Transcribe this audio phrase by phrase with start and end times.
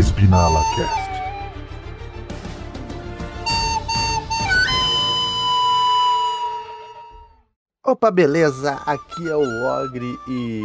[0.00, 1.10] Espinala Cast.
[7.84, 8.80] Opa, beleza?
[8.86, 10.62] Aqui é o Ogre e.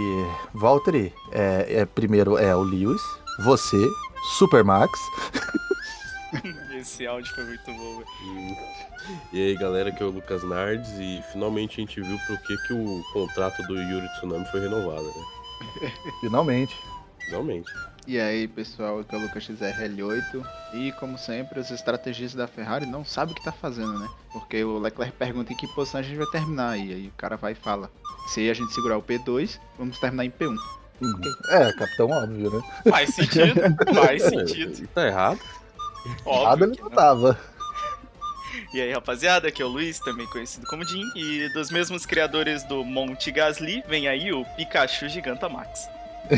[0.53, 3.01] Valtteri, é, é, primeiro é o Lewis,
[3.43, 3.89] você,
[4.37, 4.97] Supermax.
[6.79, 8.57] Esse áudio foi muito bom, velho.
[9.33, 12.55] E aí galera, aqui é o Lucas Nardes e finalmente a gente viu por que,
[12.67, 15.91] que o contrato do Yuri Tsunami foi renovado, né?
[16.21, 16.73] Finalmente.
[17.25, 17.69] Finalmente.
[18.07, 22.85] E aí, pessoal, aqui é o Lucas XRL8 e, como sempre, os estrategistas da Ferrari
[22.85, 24.07] não sabem o que tá fazendo, né?
[24.31, 27.35] Porque o Leclerc pergunta em que posição a gente vai terminar e aí o cara
[27.35, 27.89] vai e fala:
[28.27, 30.55] se a gente segurar o P2, vamos terminar em P1.
[31.49, 32.63] É, capitão óbvio, né?
[32.89, 33.61] Faz sentido,
[33.93, 34.87] faz sentido.
[34.89, 35.39] Tá errado.
[36.05, 36.95] Errado Óbvio ele que não não.
[36.95, 37.39] tava.
[38.73, 42.63] E aí, rapaziada, aqui é o Luiz, também conhecido como Jim, e dos mesmos criadores
[42.63, 45.87] do Monte Gasly, vem aí o Pikachu Gigantamax.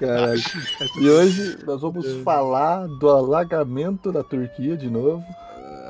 [0.00, 0.42] Caralho.
[1.00, 5.24] E hoje nós vamos falar do alagamento da Turquia de novo.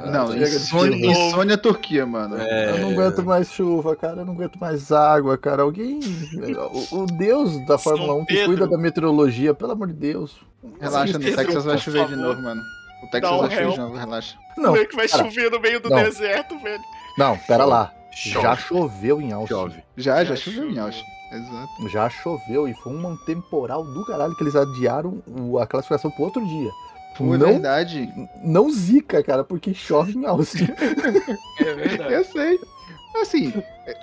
[0.07, 2.37] não, chega de insônia, insônia Turquia, mano.
[2.39, 2.71] É.
[2.71, 4.21] Eu não aguento mais chuva, cara.
[4.21, 5.62] Eu não aguento mais água, cara.
[5.62, 6.01] Alguém.
[6.91, 8.47] O, o Deus da São Fórmula 1 que Pedro.
[8.49, 10.37] cuida da meteorologia, pelo amor de Deus.
[10.81, 12.61] Relaxa, no Texas vai chover de novo, mano.
[13.03, 14.37] O Texas um vai chover de novo, relaxa.
[14.57, 15.97] Não, Como é que vai cara, chover no meio do não.
[15.97, 16.83] deserto, velho?
[17.19, 17.93] não, pera lá.
[18.15, 18.43] Chove.
[18.43, 19.55] Já choveu em Austin.
[19.55, 19.83] Chove.
[19.97, 20.84] Já, já, Já choveu em choveu.
[20.84, 21.05] Austin.
[21.33, 21.89] Exato.
[21.89, 26.25] Já choveu e foi um temporal do caralho que eles adiaram o- a classificação pro
[26.25, 26.71] outro dia.
[27.17, 28.12] Foi não, verdade.
[28.43, 30.67] não zica, cara, porque chove em Austin.
[31.61, 32.12] É verdade.
[32.15, 32.59] Eu sei.
[33.21, 33.51] Assim,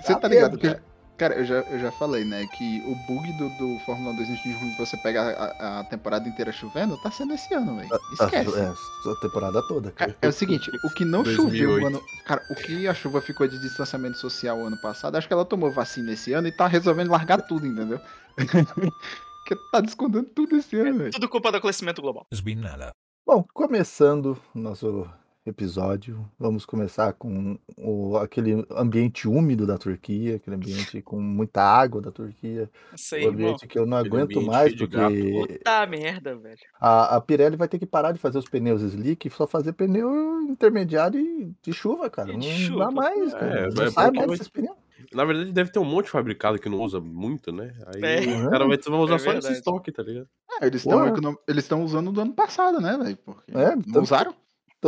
[0.00, 0.56] você Tá tá ligado?
[0.58, 0.76] Que,
[1.16, 2.46] cara, eu já, eu já falei, né?
[2.46, 6.52] Que o bug do, do Fórmula 2 em junho, você pega a, a temporada inteira
[6.52, 7.88] chovendo, tá sendo esse ano, velho.
[8.12, 8.58] Esquece.
[8.58, 10.12] É, a temporada toda, cara.
[10.12, 11.36] Cara, é o seguinte, o que não 2008.
[11.36, 12.02] choveu ano.
[12.26, 15.70] Cara, o que a chuva ficou de distanciamento social ano passado, acho que ela tomou
[15.70, 18.00] vacina esse ano e tá resolvendo largar tudo, entendeu?
[18.36, 21.12] Porque tá descontando tudo esse ano, velho.
[21.12, 22.26] Tudo culpa do aquecimento global.
[23.26, 25.08] Bom, começando o nosso
[25.44, 32.00] episódio, vamos começar com o, aquele ambiente úmido da Turquia, aquele ambiente com muita água
[32.00, 33.42] da Turquia, Isso aí, um irmão.
[33.46, 34.96] ambiente que eu não Aquele aguento mais, porque
[35.58, 36.58] Puta merda, velho.
[36.80, 39.72] a, a Pirelli vai ter que parar de fazer os pneus slick e só fazer
[39.72, 42.30] pneu intermediário e de chuva, cara.
[42.30, 42.90] E Não de dá chuva.
[42.90, 43.62] mais, É, cara.
[43.64, 44.76] mas não é sai mais vai- desses pneus.
[45.12, 47.74] Na verdade, deve ter um monte de fabricado que não usa muito, né?
[47.86, 48.20] Aí É.
[48.46, 50.28] o cara vai, vai usar É só esse estoque, tá ligado?
[50.60, 51.84] É, eles estão econom...
[51.84, 53.16] usando do ano passado, né, velho?
[53.16, 54.32] Porque É, não usaram?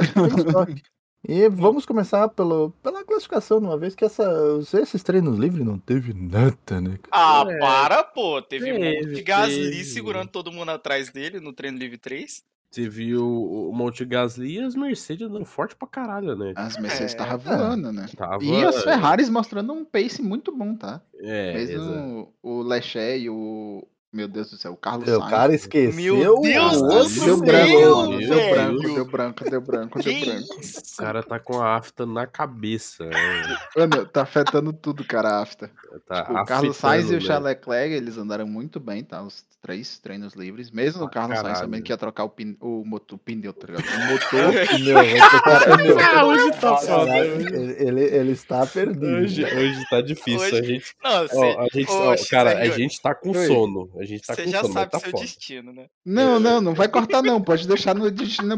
[1.27, 4.31] E vamos começar pelo, pela classificação de uma vez que essa,
[4.75, 6.99] esses treinos livres não teve nada, né?
[7.11, 7.59] Ah, É.
[7.59, 8.43] para, pô.
[8.43, 9.85] Teve um monte Teve, de Gasly teve.
[9.85, 12.43] segurando todo mundo atrás dele no treino livre 3.
[12.71, 16.53] Você viu o Monte Gasly e as Mercedes andando forte pra caralho, né?
[16.57, 17.17] As Mercedes É.
[17.17, 18.07] estavam voando, né?
[18.17, 18.45] Tava...
[18.45, 21.01] E as Ferraris mostrando um pace muito bom, tá?
[21.21, 21.79] É, exato.
[21.89, 23.87] Mesmo o Leclerc e o.
[24.15, 25.31] Meu Deus do céu, o Carlos O Sainz.
[25.31, 26.17] cara esqueceu.
[26.17, 28.19] Meu Deus o do céu, Deu branco, Meu.
[28.19, 30.55] Deu branco, deu branco, deu branco, deu branco.
[30.55, 33.05] O cara tá com a afta na cabeça.
[33.07, 33.57] né?
[33.77, 35.69] Mano, tá afetando tudo, cara, a afta.
[36.07, 37.21] Tá Tipo, o Carlos Sainz e o né?
[37.21, 39.21] Charles Leclerc, eles andaram muito bem, tá?
[39.23, 40.71] Os três treinos livres.
[40.71, 41.65] Mesmo o Ah, Carlos Sainz caralho.
[41.65, 42.57] sabendo que ia trocar o, pin...
[42.61, 43.85] o, motor, o pneu, tá ligado?
[43.85, 44.67] O motor.
[44.69, 45.99] Pneu, trocar pneu.
[45.99, 47.19] Ah, hoje tá foda.
[47.19, 49.07] ele, ele, ele está perdido.
[49.07, 50.41] Hoje, hoje tá difícil.
[50.41, 53.15] Hoje- A gente, Não, ó, você, a gente, Ô, ó, cara, a XR8, gente tá
[53.15, 53.91] com sono.
[54.05, 55.23] A gente tá você com já sono, sabe tá seu foda.
[55.23, 55.87] destino, né?
[56.05, 57.41] Não, não, não vai cortar, não.
[57.43, 58.57] Pode deixar no destino.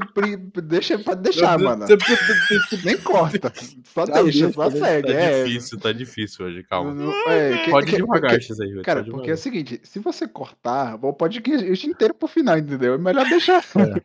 [0.65, 1.87] Deixa, pode deixar, mano.
[2.85, 3.53] Nem corta.
[3.85, 4.79] Só Já deixa, só né?
[4.79, 5.13] segue.
[5.13, 5.45] Tá é.
[5.45, 6.93] difícil, tá difícil hoje, calma.
[6.93, 8.83] Não- não- é, que- Pode que- devagar, porque- esses aí.
[8.83, 12.95] Cara, pode porque é o seguinte, se você cortar, o podcast inteiro pro final, entendeu?
[12.95, 13.65] É melhor deixar.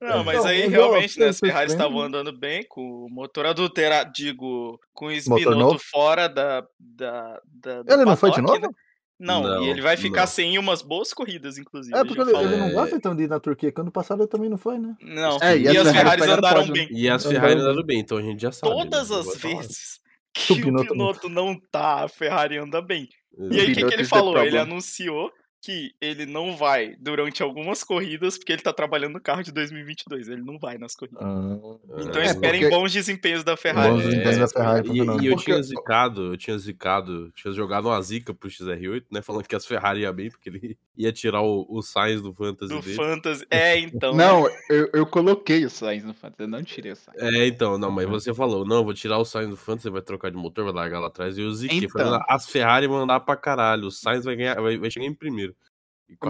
[0.00, 4.10] Não, mas Não, aí realmente, né, as Ferraris estavam andando bem, com o motor adulterado,
[4.12, 5.78] digo, com o novo?
[5.78, 8.72] fora da, da, da Ele não foi de paddock, novo?
[8.72, 8.78] né?
[9.24, 10.26] Não, Não, e ele vai ficar não.
[10.26, 11.94] sem umas boas corridas, inclusive.
[11.96, 12.46] É, ele porque ele, falou.
[12.48, 12.72] ele não É.
[12.72, 14.96] gosta então de ir na Turquia, que ano passado ele também não foi, né?
[15.00, 16.88] Não, É, e, e as as Ferraris Ferraris andaram bem.
[16.90, 17.98] E as Andando Ferrari bem.
[18.00, 18.72] então a gente já sabe.
[18.74, 19.16] Todas né?
[19.18, 20.00] as vezes
[20.34, 23.08] que o Binotto não tá, a Ferrari anda bem.
[23.38, 24.36] E aí, o que, que ele falou?
[24.38, 24.72] Ele problem.
[24.72, 25.30] anunciou
[25.64, 30.26] que ele não vai durante algumas corridas, porque ele tá trabalhando no carro de 2022.
[30.28, 31.22] Ele não vai nas corridas.
[31.22, 33.92] Então É, esperem porque- bons desempenhos da Ferrari.
[33.92, 37.52] Bons desempenhos da Ferrari pro E, e eu Porque- tinha zicado, eu tinha zicado, tinha
[37.54, 39.22] jogado uma zica pro XR8, né?
[39.22, 42.74] Falando que as Ferrari ia bem, porque ele ia tirar o, o Sainz do Fantasy
[42.74, 42.96] Do dele.
[42.96, 43.46] Fantasy.
[43.48, 44.12] É, então.
[44.14, 47.22] Não, eu, eu coloquei o Sainz no Fantasy, eu não tirei o Sainz.
[47.22, 50.30] É, então, não, mas você falou, não, vou tirar o Sainz do Fantasy, vai trocar
[50.32, 51.38] de motor, vai largar lá atrás.
[51.38, 51.90] E eu ziquei, Então.
[52.04, 55.14] falei, as Ferrari vão andar pra caralho, o Sainz vai, ganhar, vai, vai chegar em
[55.14, 55.51] primeiro.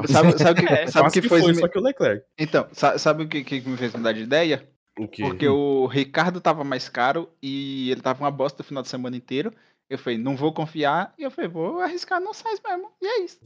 [0.09, 1.55] Sabe, sabe o que, É, sabe quase que foi?
[1.55, 2.25] só que o Leclerc.
[2.39, 4.69] Então, sa- sabe o que, que me fez mudar de ideia?
[4.99, 5.23] O quê?
[5.23, 9.17] Porque o Ricardo tava mais caro e ele tava uma bosta o final de semana
[9.17, 9.53] inteiro.
[9.89, 11.15] Eu falei, não vou confiar.
[11.19, 12.91] E eu falei, vou arriscar no Sainz mesmo.
[13.01, 13.39] E é isso.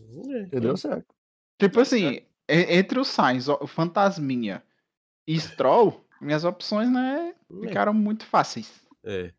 [0.52, 1.06] E deu certo.
[1.58, 4.62] Tipo assim, e- entre o Sainz, o Fantasminha
[5.26, 8.70] e Stroll, minhas opções, né, ficaram muito fáceis.
[9.04, 9.32] É.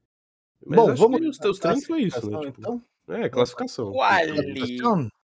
[0.65, 2.31] Mas Bom, vamos que os teus treinos foi isso, né?
[2.31, 2.61] Classificação, Tipo,
[3.07, 3.91] Então, É, classificação.
[3.91, 4.77] Quali.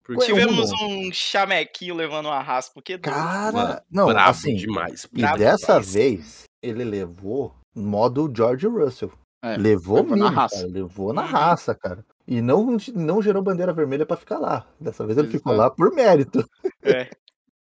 [0.04, 5.06] Porque Tivemos um chamequinho levando uma raspa, porque Cara, Mano, não, brabo assim, demais.
[5.12, 5.92] e brabo dessa demais.
[5.92, 9.12] vez ele levou modo George Russell.
[9.42, 10.56] É, levou levou na mesmo, raça.
[10.56, 11.28] cara, levou na Uhum.
[11.28, 12.04] raça, cara.
[12.26, 14.66] E não, não gerou bandeira vermelha pra ficar lá.
[14.78, 15.68] Dessa vez ele ficou Exato.
[15.68, 16.44] lá por mérito.
[16.82, 17.08] É,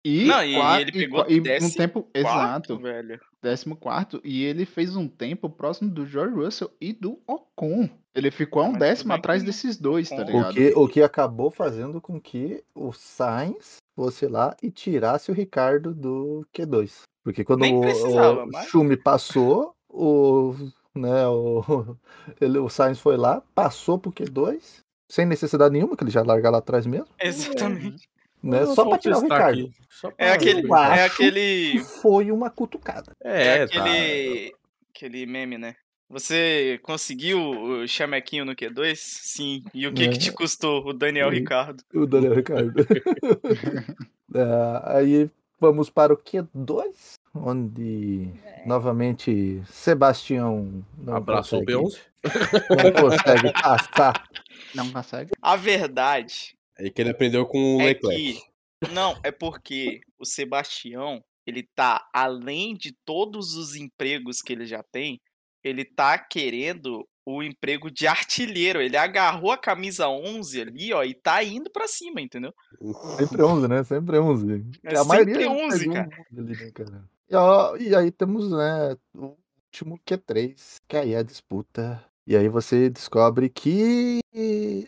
[0.05, 3.21] E, Não, e qua- ele e pegou qua- e um tempo quarto, exato, velho.
[3.43, 7.89] 14 e ele fez um tempo próximo do George Russell e do Ocon.
[8.15, 10.55] Ele ficou a um Mas décimo atrás que desses dois, tá Ocon- O ligado?
[10.55, 15.95] que, o que acabou fazendo com que o Sainz fosse lá e tirasse o Ricardo
[15.95, 17.03] do Q2.
[17.25, 20.55] Porque quando o, o mas- Schumi passou, o,
[20.95, 21.97] né, o,
[22.41, 24.81] ele, o Sainz foi lá, passou pro Q2,
[25.11, 28.09] sem necessidade nenhuma, que ele já larga lá atrás mesmo, Exatamente.
[28.43, 29.61] Né, só pra tirar o testar Ricardo.
[29.67, 33.13] aqui, só pra- É aquele, Eu acho é E aquele, foi uma cutucada.
[33.23, 33.81] é É, tá.
[33.85, 34.55] aquele,
[34.95, 35.77] aquele meme, né?
[36.11, 38.97] Você conseguiu o chamequinho no Q2?
[38.97, 39.65] Sim.
[39.73, 40.19] E o que, que É.
[40.19, 41.37] te custou o Daniel Sim.
[41.37, 41.83] Ricardo?
[41.95, 42.73] O Daniel Ricardo.
[44.35, 45.31] É, aí
[45.61, 48.31] vamos para o Q2, onde
[48.65, 52.73] novamente Sebastião não Abraçou o consegue, P11.
[52.83, 54.29] não consegue passar.
[54.75, 55.33] Não consegue.
[55.43, 58.35] A verdade Aí que ele aprendeu com o é Leclerc.
[58.35, 58.53] que.
[58.93, 64.83] Não, é porque o Sebastião, ele tá, além de todos os empregos que ele já
[64.83, 65.21] tem,
[65.63, 68.81] ele tá querendo o emprego de artilheiro.
[68.81, 72.53] Ele agarrou a camisa 11 ali, ó, e tá indo pra cima, entendeu?
[73.17, 73.85] Sempre 11, né?
[73.85, 74.65] Sempre 11.
[74.85, 76.27] É a maioria sempre 11, pegou cara.
[76.33, 77.05] ali, né, cara?
[77.29, 79.37] E, ó, e aí temos, né, o
[79.67, 82.05] último Q3, que aí é a disputa.
[82.27, 84.21] E aí você descobre que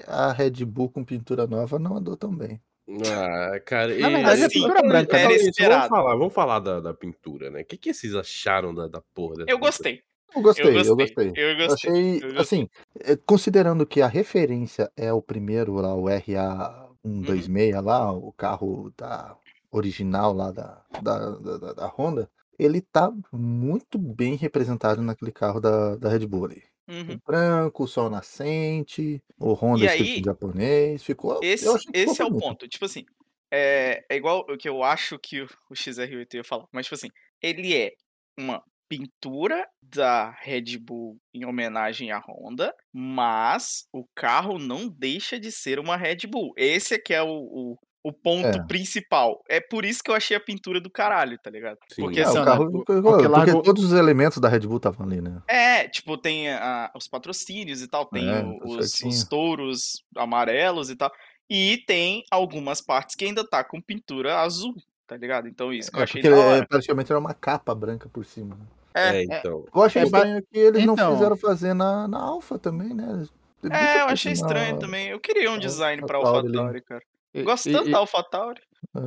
[0.07, 2.61] a Red Bull com pintura nova não andou tão bem.
[3.07, 3.99] Ah, cara.
[3.99, 5.37] Na e- verdade, é pintura Então, branca, então, né?
[5.37, 5.51] isso.
[5.59, 7.63] Vamos falar, vamos falar da, da pintura, né?
[7.63, 9.71] O que, que vocês acharam da, da porra dessa Eu pintura?
[9.71, 10.03] gostei.
[10.37, 11.33] Eu gostei, eu Eu gostei.
[11.37, 11.91] Eu Eu gostei.
[11.91, 12.41] achei, eu gostei.
[12.41, 12.69] assim,
[13.01, 19.37] eh, considerando que a referência é o primeiro lá, o RA126 lá, o carro da
[19.71, 22.29] original lá da, da, da, da- da Honda,
[22.59, 26.63] ele tá muito bem representado naquele carro da, da Red Bull ali.
[26.89, 27.15] Uhum.
[27.15, 31.75] O branco, o sol nascente, o Honda E escrito aí, em japonês, ficou, Esse, eu
[31.75, 32.45] achei que ficou esse é o bonito.
[32.45, 32.69] ponto.
[32.69, 33.05] Tipo assim,
[33.51, 36.67] é, é igual o que eu acho que o, o XR8 ia falar.
[36.73, 37.09] Mas, tipo assim,
[37.41, 37.93] ele é
[38.39, 45.51] uma pintura da Red Bull em homenagem à Honda, mas o carro não deixa de
[45.51, 46.53] ser uma Red Bull.
[46.57, 48.63] Esse é que é o, o, o ponto É.
[48.67, 49.43] principal.
[49.49, 51.79] É por isso que eu achei a pintura do caralho, tá ligado?
[51.89, 52.03] Sim.
[52.03, 54.77] Porque É, assim, o carro, né, porque, porque largou- todos os elementos da Red Bull
[54.77, 55.41] estavam ali, né?
[55.49, 60.91] É, tipo, tem a- os patrocínios e tal, tem É, tá os, os touros amarelos
[60.91, 61.11] e tal.
[61.49, 64.75] E tem algumas partes que ainda tá com pintura azul,
[65.07, 65.49] tá ligado?
[65.49, 68.25] Então isso que eu É, achei porque da é, praticamente era uma capa branca por
[68.27, 68.55] cima.
[68.55, 68.67] né?
[68.97, 69.65] É, É, então.
[69.75, 71.15] Eu achei É, estranho que eles não então.
[71.15, 73.25] fizeram fazer na, na Alpha também, né?
[73.73, 75.09] É, eu achei na- estranho também.
[75.09, 76.27] Eu queria um na design pra ali.
[76.27, 77.03] AlphaTauri, cara.
[77.43, 78.61] Gosto tanto da AlphaTauri.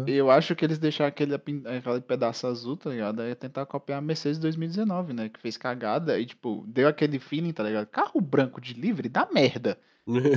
[0.05, 3.21] Eu acho que eles deixaram aquele, aquele pedaço azul, tá ligado?
[3.21, 5.29] Aí tentar copiar a Mercedes 2019, né?
[5.29, 7.87] Que fez cagada e, tipo, deu aquele feeling, tá ligado?
[7.87, 9.79] Carro branco de livre dá merda.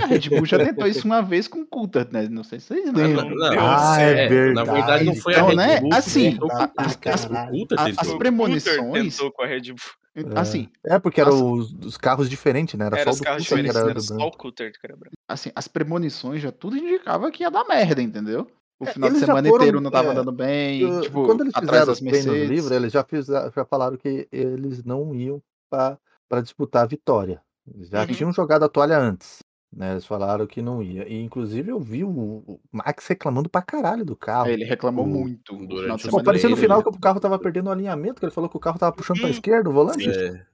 [0.03, 2.29] A Red Bull já tentou isso uma vez com o Coulthard, né?
[2.29, 3.31] Não sei se vocês lembram.
[3.31, 4.19] Não, Não, Ah, certo.
[4.19, 4.67] é verdade.
[4.69, 6.69] Na verdade, não foi Então, a Red né, Bull assim, tentou a- com o a-
[6.69, 7.47] Coulter, caralho.
[7.47, 8.01] o Coulter A- tentou.
[8.03, 10.33] as O premonições- com a Red Bull.
[10.35, 12.87] Assim, É, porque eram os, os carros diferentes, né?
[12.87, 14.35] Era, Era só o os do carros Coulter era era do só branco.
[14.35, 15.15] o Coulter que era branco.
[15.29, 18.47] assim, as premonições já tudo indicava que ia dar merda, entendeu?
[18.81, 21.25] O É, final de eles semana foram, inteiro não tava é, andando bem, Eu- tipo,
[21.27, 22.49] Quando eles atrás fizeram treinos Mercedes.
[22.51, 27.41] livres, eles já, fizeram, já falaram que eles não iam para disputar a vitória.
[27.83, 28.07] Já Uhum.
[28.09, 29.45] tinham jogado a toalha antes.
[29.73, 29.93] Né?
[29.93, 31.07] Eles falaram que não ia.
[31.09, 34.47] E, inclusive, eu vi o, o Max reclamando pra caralho do carro.
[34.47, 35.55] Aí ele reclamou o- muito.
[35.55, 38.19] o durante de o Pô, parecia no final que o carro tava perdendo o alinhamento,
[38.19, 39.31] que ele falou que o carro tava puxando pra Hum.
[39.31, 40.09] esquerda o volante.
[40.11, 40.45] É,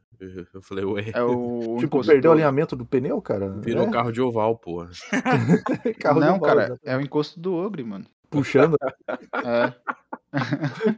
[0.53, 2.13] eu falei, ué, É o Tipo, encostou.
[2.13, 3.49] perdeu o alinhamento do pneu, cara.
[3.49, 4.91] virou é, carro de oval, porra.
[5.99, 6.81] carro de Não, oval, cara, exatamente.
[6.85, 8.05] é o encosto do ogre, mano.
[8.29, 8.77] Puxando,
[9.45, 9.73] É.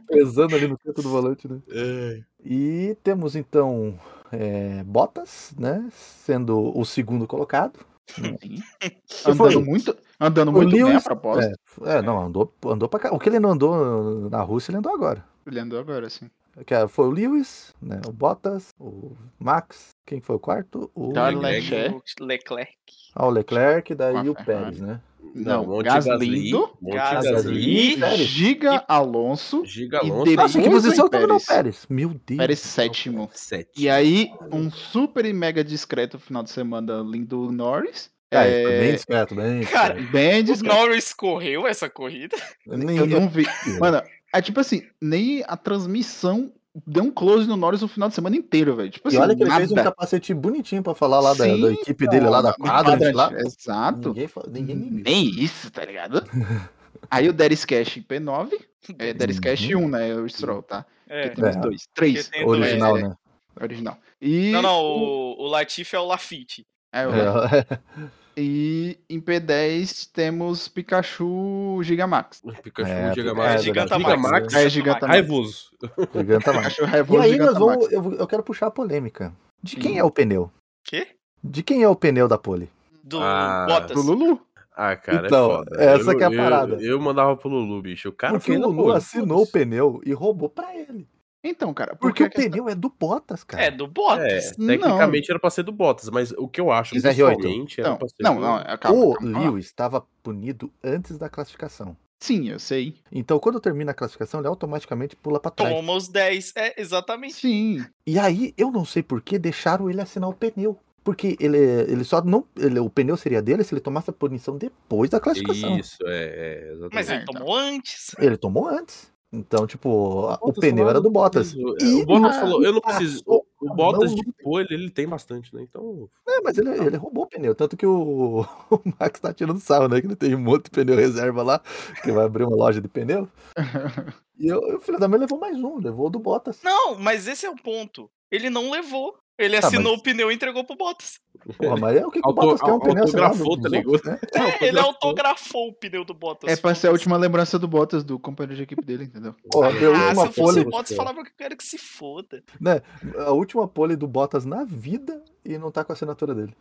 [0.07, 1.59] pesando ali no canto do volante, né?
[1.71, 2.19] É.
[2.43, 3.97] E temos então
[4.31, 5.87] é, Bottas, né?
[5.91, 7.79] Sendo o segundo colocado.
[8.15, 8.37] Sim.
[9.25, 11.59] Andando muito, andando O muito bem a Lewis- propósito.
[11.85, 13.13] É, é, não, andou, andou pra cá.
[13.13, 15.23] O que ele não andou na Rússia, ele andou agora.
[15.45, 16.29] Ele andou agora, assim.
[16.65, 18.01] Que é, foi o Lewis, né?
[18.07, 19.89] O Bottas, o Max.
[20.05, 20.91] Quem foi o quarto?
[20.93, 22.01] O, Leclerc.
[22.19, 22.73] Leclerc.
[23.15, 23.25] O Leclerc.
[23.25, 24.35] ah, o Leclerc, daí o.
[24.35, 24.99] Pérez, né?
[25.35, 26.51] Não, Monte Gasly.
[26.83, 28.19] Gasly, Pérez.
[28.21, 31.45] Giga Alonso, Giga E Alonso, depois Nossa, que posição o tava no Pérez.
[31.47, 31.85] Pérez?
[31.87, 32.37] Meu Deus.
[32.37, 33.29] Pérez sétimo.
[33.33, 33.69] sete.
[33.77, 38.09] E aí, um super e mega discreto final de semana lindo Norris.
[38.31, 40.11] Ele foi bem É, discreto, bem Cara, discreto.
[40.11, 40.75] bem O discreto.
[40.75, 42.35] Norris correu essa corrida?
[42.65, 43.45] Nem- Eu não vi.
[43.79, 44.01] Mano,
[44.33, 46.51] é tipo assim, nem a transmissão
[46.85, 48.89] deu um close no Norris o final de semana inteiro, velho.
[48.89, 51.61] Tipo E assim, olha que ele fez um capacete bonitinho pra falar lá da, Sim,
[51.61, 53.31] da equipe dele, lá da do quadra, lá.
[53.39, 54.09] Exato.
[54.09, 54.91] Ninguém, ninguém nem.
[55.03, 56.23] Nem isso, tá ligado?
[57.09, 58.51] Aí o Darius Cash em P9,
[58.99, 59.85] é Darius Cash Uhum.
[59.85, 60.15] 1, né?
[60.15, 60.85] O Stroll, tá?
[61.07, 61.29] É.
[61.29, 61.51] Porque É.
[61.59, 61.87] dois.
[61.93, 62.23] Três.
[62.27, 62.59] Porque tem dois.
[62.61, 63.15] Original, É, né?
[63.61, 63.97] Original.
[64.21, 66.65] E, Não, não, o, o Latifi é o Lafitte.
[66.91, 67.65] é, o- É,
[68.37, 72.41] e em P10 temos Pikachu Gigamax.
[72.63, 73.51] Pikachu, É, Gigamax.
[73.51, 74.05] É, é, Gigantamax.
[74.15, 74.53] Gigamax.
[74.53, 75.09] É, Gigantamax.
[75.15, 75.71] Raivoso.
[76.15, 76.73] Giganta mais.
[76.75, 77.59] Pikachu E aí nós Gigantamax.
[77.59, 77.91] vamos.
[77.91, 79.33] Eu, eu quero puxar a polêmica.
[79.61, 79.99] De quem Hum.
[79.99, 80.51] é o pneu?
[80.83, 81.07] Quê?
[81.43, 82.69] De quem é o pneu da pole?
[83.03, 83.95] Do Ah, Bottas.
[83.95, 84.41] Do Lulu.
[84.75, 85.83] Ah, cara, Então, é foda.
[85.83, 86.75] essa eu, que é a eu- parada.
[86.81, 88.07] Eu, mandava pro Lulu, bicho.
[88.09, 91.05] O cara Porque o Lulu assinou o pneu e roubou pra ele.
[91.43, 93.63] Então, cara, Porque porque, o questão- pneu é do Bottas, cara.
[93.63, 94.51] É, do Bottas.
[94.51, 94.67] É, Não.
[94.67, 97.03] tecnicamente era pra ser do Bottas, mas o que eu acho, é R8.
[97.03, 98.41] pessoalmente, era Não, pra ser não, do...
[98.41, 99.39] não, é, calma, o calma.
[99.39, 101.95] Lewis estava punido antes da classificação.
[102.21, 102.95] Sim, eu sei.
[103.09, 105.73] Então, quando termina a classificação, ele automaticamente pula pra trás.
[105.73, 106.51] Toma os 10.
[106.57, 107.35] É, exatamente.
[107.35, 107.85] Sim.
[108.05, 110.77] E aí, eu não sei por que deixaram ele assinar o pneu.
[111.01, 112.43] Porque ele, ele só não.
[112.57, 115.77] ele- o pneu seria dele se ele tomasse a punição depois da classificação.
[115.79, 116.93] Isso, é, é exatamente.
[116.93, 117.33] Mas ele É, então.
[117.35, 118.15] tomou antes.
[118.19, 119.09] Ele tomou antes.
[119.31, 121.53] Então, tipo, o Bottas pneu era do Bottas.
[121.55, 123.21] É, E o Bottas na- falou, eu não preciso.
[123.27, 125.61] O, o Bottas não, de pole, ele tem bastante, né?
[125.61, 126.09] Então.
[126.27, 127.53] É, mas ele, ele roubou o pneu.
[127.53, 130.01] Tanto que o, o Max tá tirando sarro, né?
[130.01, 131.61] Que ele tem um monte de pneu reserva lá,
[132.03, 133.27] que vai abrir uma loja de pneu.
[134.39, 136.59] E eu, o filho da mãe levou mais um, levou o do Bottas.
[136.63, 138.09] Não, mas esse é o ponto.
[138.31, 139.17] Ele não levou.
[139.37, 141.17] Ele Tá, assinou mas- o pneu e entregou pro Bottas.
[141.57, 143.69] Porra, mas é o que, que o Auto- Bottas quer um au- pneu autografou, tá
[143.69, 144.01] ligado?
[144.03, 144.19] né?
[144.61, 146.51] É, ele autografou o pneu do Bottas.
[146.51, 149.33] É pra ser a última lembrança do Bottas, do companheiro de equipe dele, entendeu?
[149.55, 151.77] Ó, deu Ah, se uma eu fosse o Bottas, falava que eu quero que se
[151.77, 152.43] foda.
[152.59, 152.81] né?
[153.25, 156.53] A última pole do Bottas na vida e não tá com a assinatura dele.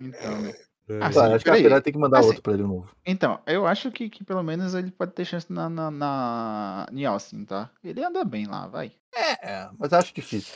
[0.00, 0.52] Então, né?
[0.88, 0.98] É.
[1.00, 1.54] Ah, Ah, sim, acho que a.
[1.54, 2.88] Ferrari tem que mandar Assim, outro pra ele novo.
[3.06, 6.86] Então, eu acho que, que pelo menos ele pode ter chance na, na, na...
[6.92, 7.70] em Austin, tá?
[7.82, 8.92] Ele anda bem lá, vai.
[9.16, 10.52] É, mas acho difícil.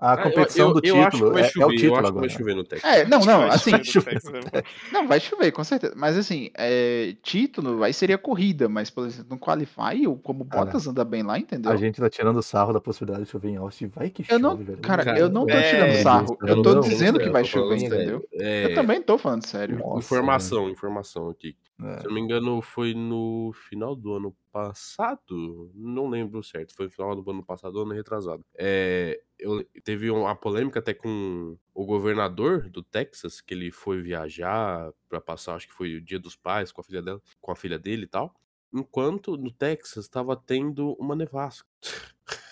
[0.00, 2.12] A Ah, eu- competição eu- do eu título vai é, é o eu título agora.
[2.12, 2.88] vai chover no Texas.
[2.88, 4.10] É, não, não, Vai assim, chover no chover.
[4.14, 4.40] Texas, né?
[4.92, 5.94] não, vai chover, com certeza.
[5.96, 10.46] Mas assim, é, título aí seria corrida, mas, por exemplo, no Qualify, ou como o
[10.46, 11.72] Cara, Bottas anda bem lá, entendeu?
[11.72, 13.88] A gente tá tirando sarro da possibilidade de chover em Austin.
[13.88, 14.78] Vai que Eu chove, não, velho.
[14.78, 16.38] cara, Cara, eu não tô é, tirando sarro.
[16.42, 18.28] Eu tô não, dizendo não, que vai eu tô chover, entendeu?
[18.34, 19.78] É, Eu também tô falando sério.
[19.78, 21.56] Nossa, informação, informação aqui.
[21.78, 22.00] Velho.
[22.00, 22.08] Se É.
[22.08, 25.70] eu não me engano, foi no final do ano passado.
[25.74, 26.74] Não lembro certo.
[26.74, 28.44] Foi no final do ano passado, ano retrasado.
[28.56, 34.92] É, eu, teve uma polêmica até com o governador do Texas, que ele foi viajar
[35.08, 37.56] pra passar, acho que foi o Dia dos Pais com a filha dela, com a
[37.56, 38.34] filha dele e tal.
[38.72, 41.68] Enquanto no Texas estava tendo uma nevasca.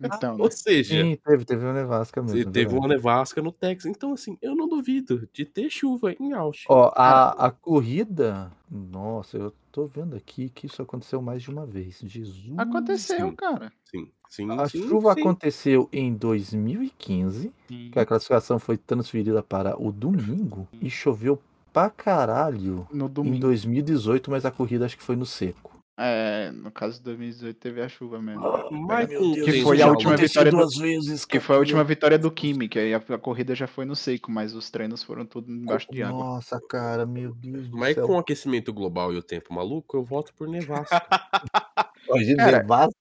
[0.00, 0.42] Então, né?
[0.44, 2.48] Ou seja, Sim, teve, teve uma nevasca mesmo.
[2.48, 3.90] é teve uma nevasca no Texas.
[3.90, 6.66] Então, assim, eu não duvido de ter chuva em Austin.
[6.68, 8.50] Ó, a, a corrida.
[8.70, 12.00] Nossa, eu tô vendo aqui que isso aconteceu mais de uma vez.
[12.04, 12.58] Jesus.
[12.58, 13.34] Aconteceu, Sim.
[13.36, 13.72] cara.
[13.84, 15.20] Sim, sim, A sim, chuva sim.
[15.20, 17.52] aconteceu em 2015,
[17.92, 21.40] que a classificação foi transferida para o domingo e choveu
[21.72, 23.38] pra caralho No em domingo.
[23.40, 25.69] 2018, mas a corrida acho que foi no seco.
[26.02, 28.40] É, no caso de 2018 teve a chuva mesmo.
[28.70, 31.26] Mas Deus, Que foi a última vitória do- duas vezes.
[31.26, 33.94] Que foi a última vitória do Kimi, que aí a, a corrida já foi no
[33.94, 36.20] seco, mas os treinos foram tudo embaixo de água.
[36.24, 38.06] Nossa, cara, meu Deus do Mas céu.
[38.06, 41.02] com o aquecimento global e o tempo maluco, eu voto por nevasca.
[42.08, 42.94] Imagina, nevasca,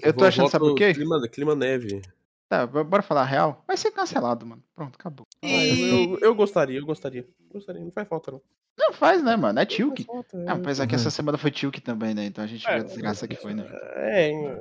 [0.00, 0.94] Eu tô achando, sabe o quê?
[0.94, 2.02] Clima, clima neve.
[2.48, 3.64] Tá, bora falar a real?
[3.66, 4.62] Vai ser cancelado, mano.
[4.74, 5.26] Pronto, acabou.
[5.42, 7.26] Ah, eu, eu, eu gostaria, eu gostaria.
[7.52, 8.40] Gostaria, não faz falta, não.
[8.78, 9.58] Não faz, né, mano?
[9.58, 10.04] É Tilk.
[10.06, 11.00] Não faz falta, Ah, apesar que Uhum.
[11.00, 12.26] essa semana foi Tilk também, né?
[12.26, 13.64] Então a gente vê É, a desgraça que foi, né?
[13.96, 14.60] É,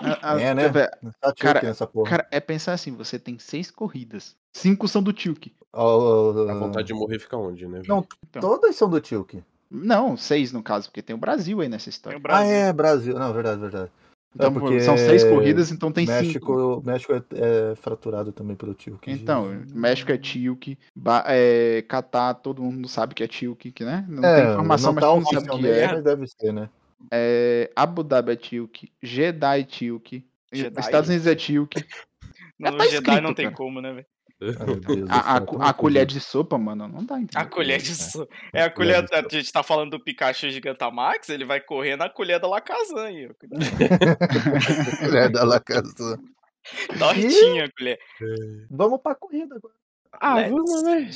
[0.00, 0.68] A- a- É, né?
[1.20, 1.74] Tá Cara.
[2.06, 4.36] Cara, é pensar assim, você tem seis corridas.
[4.52, 5.54] Cinco são do Tilk.
[5.72, 7.80] A vontade de morrer fica onde, né?
[7.86, 8.08] Não, velho?
[8.28, 8.42] Então.
[8.42, 9.42] Todas são do Tilk.
[9.70, 12.20] Não, seis no caso, porque tem o Brasil aí nessa Tem história.
[12.28, 13.14] Ah, é, Brasil.
[13.18, 13.90] Não, verdade, verdade.
[14.36, 16.22] Então, É porque são seis corridas, então tem cinco.
[16.22, 17.22] México, México é,
[17.72, 19.10] é fraturado também pelo Tilk.
[19.10, 19.72] Então, Jesus.
[19.72, 20.78] México é Tilk,
[21.26, 24.04] é, Catar, todo mundo sabe que é Tilk, né?
[24.06, 25.92] Não É, tem informação, não mas tá todo mundo sabe que é.
[25.92, 26.68] mas deve ser, né?
[27.10, 27.70] é.
[27.74, 30.22] Abu Dhabi é Tilk, Jeddah é Tilk?
[30.52, 31.74] Estados Unidos é Tilk.
[32.58, 33.56] No tá Jedi escrito, não tem cara.
[33.56, 34.06] como, né, velho?
[34.38, 37.40] Deus A, a, a é colher de sopa, mano, não dá, entendeu?
[37.40, 37.94] A colher de é.
[37.94, 38.34] sopa.
[38.52, 42.38] É a colher A gente tá falando do Pikachu Gigantamax, ele vai correr na colher
[42.38, 43.28] da Lacazan aí.
[43.28, 43.34] ó.
[43.34, 43.64] Cuidado.
[45.00, 46.18] Colher da Lacazan.
[46.98, 47.98] Tortinha a colher.
[48.70, 49.74] Vamos pra corrida agora.
[50.20, 51.10] Ah, Let's vamos, né?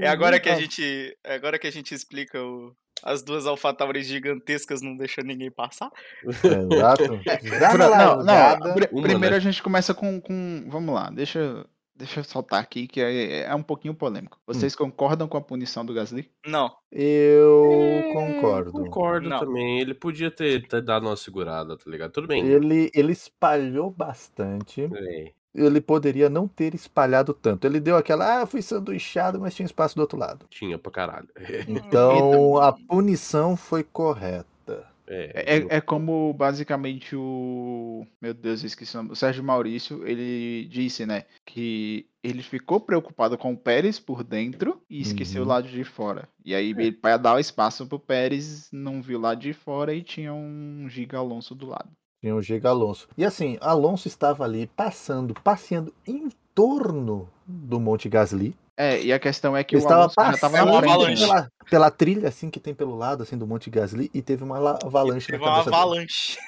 [0.00, 1.16] É agora que a gente.
[1.24, 2.74] É agora que a gente explica o.
[3.02, 5.90] As duas alfatauris gigantescas não deixam ninguém passar.
[6.26, 7.20] Exato.
[7.22, 9.36] Pra- na não, não, uma, primeiro né?
[9.36, 10.64] a gente começa com, com.
[10.68, 11.64] Vamos lá, deixa.
[11.98, 14.38] Deixa eu soltar aqui que é, é um pouquinho polêmico.
[14.46, 16.30] Vocês concordam com a punição do Gasly?
[16.46, 16.72] Não.
[16.92, 18.72] Eu É, concordo.
[18.72, 19.40] Concordo Não.
[19.40, 19.80] também.
[19.80, 22.12] Ele podia ter, ter dado uma segurada, tá ligado?
[22.12, 22.46] Tudo bem.
[22.46, 24.88] Ele, ele espalhou bastante.
[24.94, 25.32] É.
[25.54, 27.66] Ele poderia não ter espalhado tanto.
[27.66, 30.46] Ele deu aquela, ah, fui sanduichado, mas tinha espaço do outro lado.
[30.48, 31.28] Tinha pra caralho.
[31.68, 34.46] Então a punição foi correta.
[35.10, 38.06] É, É, é como basicamente o.
[38.20, 39.12] Meu Deus, eu esqueci o nome.
[39.12, 41.24] O Sérgio Maurício, ele disse, né?
[41.46, 45.48] Que ele ficou preocupado com o Pérez por dentro e esqueceu o Uhum.
[45.50, 46.28] lado de fora.
[46.44, 49.94] E aí, ele, pra dar o espaço pro Pérez, não viu o lado de fora
[49.94, 51.90] e tinha um Giga Alonso do lado.
[52.20, 53.08] Tinha o Giga Alonso.
[53.16, 58.54] E assim, Alonso estava ali passando, passeando em torno do Monte Gasly.
[58.80, 60.78] É, e a questão é que Ele o estava Alonso já tava passando na uma
[60.80, 60.92] frente.
[60.92, 61.22] avalanche.
[61.22, 61.26] né?
[61.26, 64.58] pela, pela trilha assim que tem pelo lado assim do Monte Gasly e teve uma
[64.60, 65.82] la- avalanche Teve na uma cabeça dele.
[65.82, 66.38] avalanche.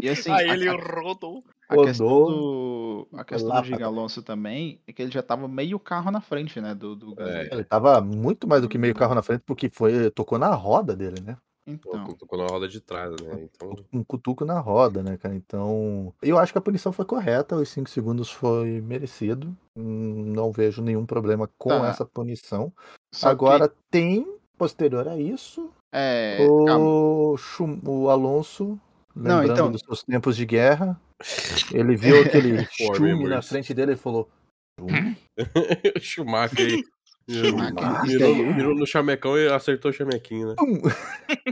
[0.00, 1.44] E assim, Aí a- ele a- rodou.
[1.68, 5.22] A questão Rodou, do, a questão lá do Giga Alonso também é que ele já
[5.22, 6.74] tava meio carro na frente, né?
[6.74, 7.48] Do, do Gasly.
[7.52, 10.96] Ele tava muito mais do que meio carro na frente porque foi tocou na roda
[10.96, 11.36] dele, né?
[11.68, 13.42] Então, Tocou na roda de trás, né?
[13.42, 13.74] Então.
[13.92, 15.34] Um cutuco na roda, né, cara?
[15.34, 19.54] Então, eu acho que a punição foi correta, os 5 segundos foi merecido.
[19.76, 21.88] Hum, Não vejo nenhum problema com Tá.
[21.88, 22.72] essa punição.
[23.14, 27.36] só Agora que, tem, posterior a isso, é, o,
[27.86, 28.78] o Alonso,
[29.14, 30.98] Não, lembrando então- dos seus tempos de guerra,
[31.72, 34.28] ele viu aquele chume na frente dele e falou:
[34.78, 35.16] "Chume?
[36.00, 36.82] Schumacher
[37.28, 40.54] Mirou, no chamecão e acertou o chamequinho, né?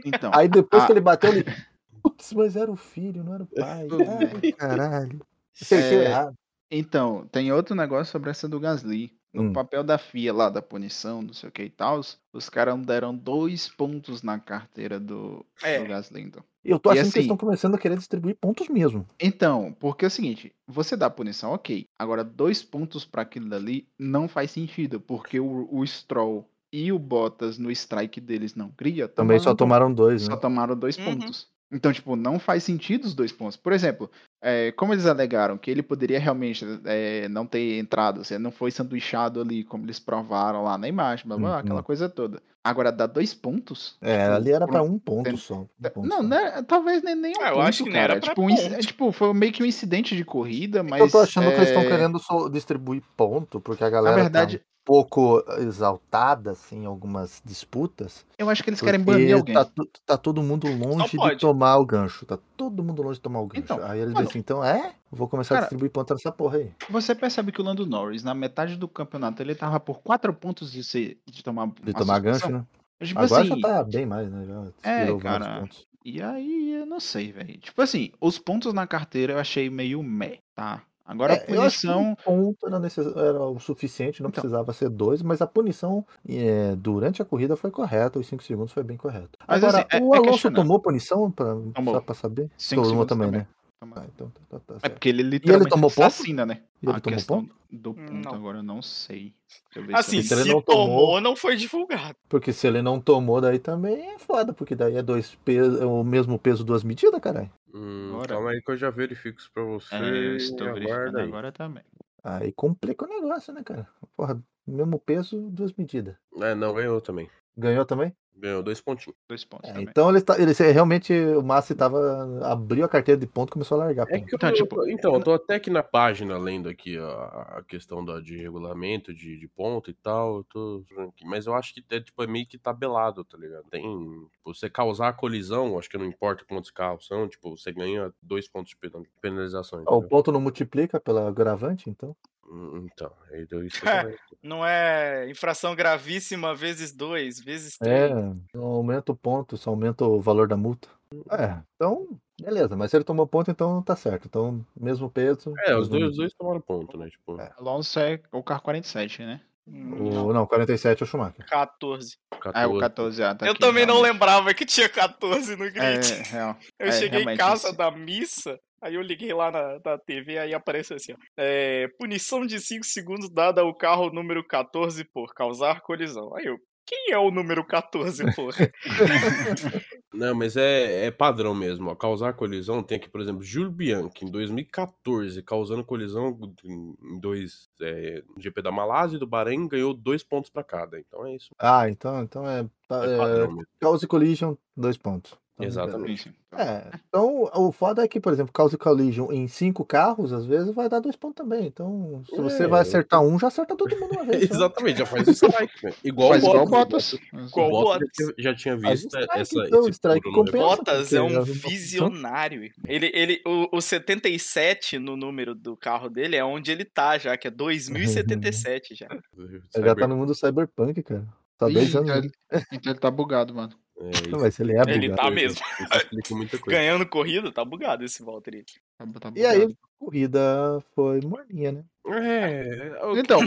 [0.05, 0.87] Então, Aí depois Ah.
[0.87, 1.45] que ele bateu, ele.
[2.03, 3.87] Putz, mas era o filho, não era o pai.
[4.45, 5.21] Ai, caralho.
[5.61, 6.35] Acertei É, errado.
[6.71, 9.13] então, tem outro negócio sobre essa do Gasly.
[9.37, 9.53] No Hum.
[9.53, 12.01] papel da FIA lá, da punição, não sei o que e tal,
[12.33, 15.79] os caras deram dois pontos na carteira do, É.
[15.79, 16.23] do Gasly.
[16.23, 16.43] Então.
[16.65, 19.07] Eu tô E achando que assim- eles estão começando a querer distribuir pontos mesmo.
[19.21, 21.87] Então, porque é o seguinte, você dá punição, ok.
[21.99, 26.99] Agora, dois pontos pra aquilo dali não faz sentido, porque o, o Stroll e o
[26.99, 29.07] Bottas no strike deles não cria.
[29.07, 30.37] Também só tomaram dois, só né?
[30.39, 31.05] tomaram dois Uhum.
[31.05, 31.47] pontos.
[31.71, 33.57] Então, tipo, não faz sentido os dois pontos.
[33.57, 34.11] Por exemplo,
[34.43, 38.71] é, como eles alegaram que ele poderia realmente é, não ter entrado, você não foi
[38.71, 41.57] sanduichado ali, como eles provaram lá na imagem, blá, blá, Uhum.
[41.57, 42.43] aquela coisa toda.
[42.63, 43.97] Agora, dá dois pontos?
[44.01, 45.55] É, tipo, ali era por pra um- ponto tem- só.
[45.55, 46.23] um ponto Não, só.
[46.25, 46.63] né?
[46.67, 48.13] Talvez nem, nem um Ah, eu ponto, acho que não cara.
[48.15, 48.75] era pra tipo, um ponto.
[48.75, 51.01] é, tipo, foi meio que um incidente de corrida, mas.
[51.01, 54.17] eu tô achando que eles estão é, querendo só distribuir ponto, porque a Na galera
[54.17, 58.25] verdade, tá pouco exaltada, assim, em algumas disputas.
[58.39, 59.53] eu acho que eles querem banir alguém.
[59.53, 59.69] tá,
[60.07, 62.25] tá todo mundo longe de tomar o gancho.
[62.25, 63.65] Tá todo mundo longe de tomar o gancho.
[63.65, 64.95] Então, aí eles mano, dizem assim, então é?
[65.11, 66.73] Vou começar a cara, distribuir ponto nessa porra aí.
[66.89, 70.71] Você percebe que o Lando Norris, na metade do campeonato, ele tava por quatro pontos
[70.71, 71.69] de, ser, de tomar.
[71.83, 72.65] De tomar gancho, né?
[73.03, 74.47] Tipo Agora assim, já tá bem mais, né?
[74.47, 75.61] Já É, cara.
[75.61, 75.87] pontos.
[76.05, 77.59] E aí, eu não sei, velho.
[77.59, 80.85] Tipo assim, os pontos na carteira eu achei meio meh, tá?
[81.07, 82.03] Agora a É, eu que punição.
[82.03, 83.07] um ponto era, necess...
[83.17, 84.41] era o suficiente, não Então.
[84.43, 88.73] precisava ser dois, mas a punição é, durante a corrida foi correta, os 5 segundos
[88.73, 89.39] foi bem correto.
[89.47, 92.51] Mas, Agora, assim, é- o é Alonso tomou punição, pra saber?
[92.59, 93.41] Cinco Tomou também, também.
[93.43, 93.47] né?
[93.79, 96.01] Toma- Ah, então tá, tá, tá É porque ele literalmente tomou ponto?
[96.07, 96.63] assassina, né?
[96.83, 97.55] E ele a tomou ponto?
[97.71, 98.35] do ponto, Não.
[98.35, 99.35] agora eu não sei.
[99.75, 102.17] Eu Assim, se ele se não tomou, tomou- não foi divulgado.
[102.29, 105.85] Porque se ele não tomou, daí também é foda, porque daí é dois pesos, é
[105.85, 107.51] o mesmo peso, duas medidas, caralho.
[107.75, 109.95] Hum, Agora- calma aí que eu já verifico isso pra você.
[109.95, 111.29] É, eu estou verificando aí.
[111.29, 111.83] agora também.
[112.25, 113.87] Aí complica o negócio, né, cara?
[114.17, 116.17] Porra, mesmo peso, duas medidas.
[116.41, 117.29] É, não, ganhou também.
[117.57, 118.15] Ganhou também?
[118.39, 119.17] Ganhou dois pontinhos.
[119.27, 121.99] Dois pontos É, então ele, tá, ele realmente, o Massi tava,
[122.47, 124.07] abriu a carteira de ponto e começou a largar.
[124.11, 126.69] É que eu, Então, eu tipo, tô- então, eu tô até aqui na página lendo
[126.69, 130.37] aqui a, a questão da, de regulamento, de, de ponto e tal.
[130.39, 130.85] Eu tô,
[131.25, 133.65] mas eu acho que é, tipo, é meio que tabelado, tá ligado?
[133.71, 133.83] Tem.
[133.83, 138.47] tipo, Você causar colisão, acho que não importa quantos carros são, tipo, você ganha dois
[138.47, 139.83] pontos de pen- penalização.
[139.87, 142.15] Ó, o ponto não multiplica pela gravante, então.
[142.49, 144.03] Hum, Então, aí deu isso É.
[144.03, 144.17] também.
[144.43, 148.37] Não é infração gravíssima vezes dois, vezes É, três.
[148.55, 150.89] não aumenta o ponto, só aumenta o valor da multa.
[151.31, 152.07] É, então,
[152.41, 154.27] beleza, mas se ele tomou ponto, então tá certo.
[154.27, 155.53] Então, mesmo peso.
[155.65, 157.09] É, os dois, os dois tomaram ponto, né?
[157.09, 157.53] Tipo, É.
[157.59, 159.41] Alonso é o carro 47, né?
[159.69, 161.45] Hum, O, não, 47 é o Schumacher.
[161.49, 162.17] 14.
[162.31, 162.53] 14.
[162.59, 164.13] Ah, é o 14, ah, tá eu aqui, também não realmente.
[164.13, 166.13] lembrava que tinha 14 no grid.
[166.13, 166.57] É, real.
[166.79, 167.77] Eu é, cheguei em casa isso.
[167.77, 171.17] da missa, aí eu liguei lá na, na TV, aí apareceu assim, ó.
[171.37, 176.35] É, punição de 5 segundos dada ao carro número 14 por causar colisão.
[176.37, 178.71] Aí eu, quem é o número 14, porra?
[180.15, 181.91] Não, mas é, é padrão mesmo.
[181.91, 181.95] Ó.
[181.95, 188.23] Causar colisão tem aqui, por exemplo, Júlio Bianchi, em 2014, causando colisão em dois é,
[188.35, 190.99] no GP da Malásia e do Bahrein, ganhou dois pontos pra cada.
[190.99, 191.51] Então é isso.
[191.59, 192.65] Ah, então, então é.
[192.89, 193.49] tá- É é
[193.81, 195.37] cause collision, dois pontos.
[195.65, 195.69] Engano.
[195.89, 196.29] Exatamente.
[196.49, 200.45] Então, É, então o foda é que, por exemplo, cause collision em cinco carros, às
[200.47, 201.67] vezes vai dar dois pontos também.
[201.67, 202.67] Então, se você É.
[202.67, 204.49] vai acertar um, já acerta todo mundo uma vez.
[204.49, 204.55] só.
[204.55, 205.93] Exatamente, já faz o strike, né?
[206.05, 207.13] Igual Faz o igual o Bottas.
[207.13, 207.49] Bottas.
[207.51, 210.57] Igual O Bottas já tinha, visto strike, essa, então, strike compensa.
[210.59, 212.71] Bottas porque é um visionário.
[212.87, 217.37] Ele, ele, o, o 77 no número do carro dele é onde ele tá já,
[217.37, 219.09] que é 2077 já.
[219.75, 221.27] Ele já tá no mundo cyberpunk, cara.
[221.59, 222.09] Só Ih, 10 anos.
[222.11, 222.19] então, né?
[222.19, 223.73] ele, então ele tá bugado, mano.
[223.99, 225.17] É, isso Mas ele é Ele bugado.
[225.17, 225.61] tá mesmo.
[225.81, 226.79] Isso explica muita coisa.
[226.79, 228.65] Ganhando corrida, tá bugado esse Valtteri.
[228.99, 229.79] Tá, tá E aí, bugado.
[229.83, 231.85] a corrida foi morninha, né?
[232.09, 233.41] É, Então,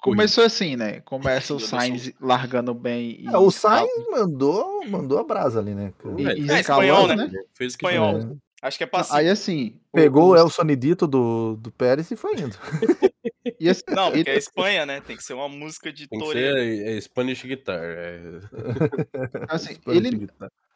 [0.00, 1.00] começou assim, né?
[1.00, 3.26] Começa o não Sainz largando bem e.
[3.28, 5.92] É, o Sainz mandou, mandou a brasa ali, né?
[6.18, 7.16] E, e É, escalando, espanhol, né?
[7.16, 7.40] né?
[7.54, 8.18] Fez Espanhol.
[8.18, 8.46] É.
[8.62, 9.16] Acho que é Não, passivo.
[9.16, 9.78] Aí assim.
[9.92, 12.56] Pegou o, o Elson Dito do, do Pérez e foi indo.
[13.58, 15.00] e assim, Não, porque é ele- Espanha, né?
[15.00, 17.80] Tem que ser uma música de Tem ser é, Spanish Guitar.
[17.80, 18.20] É.
[19.48, 20.28] assim, ele,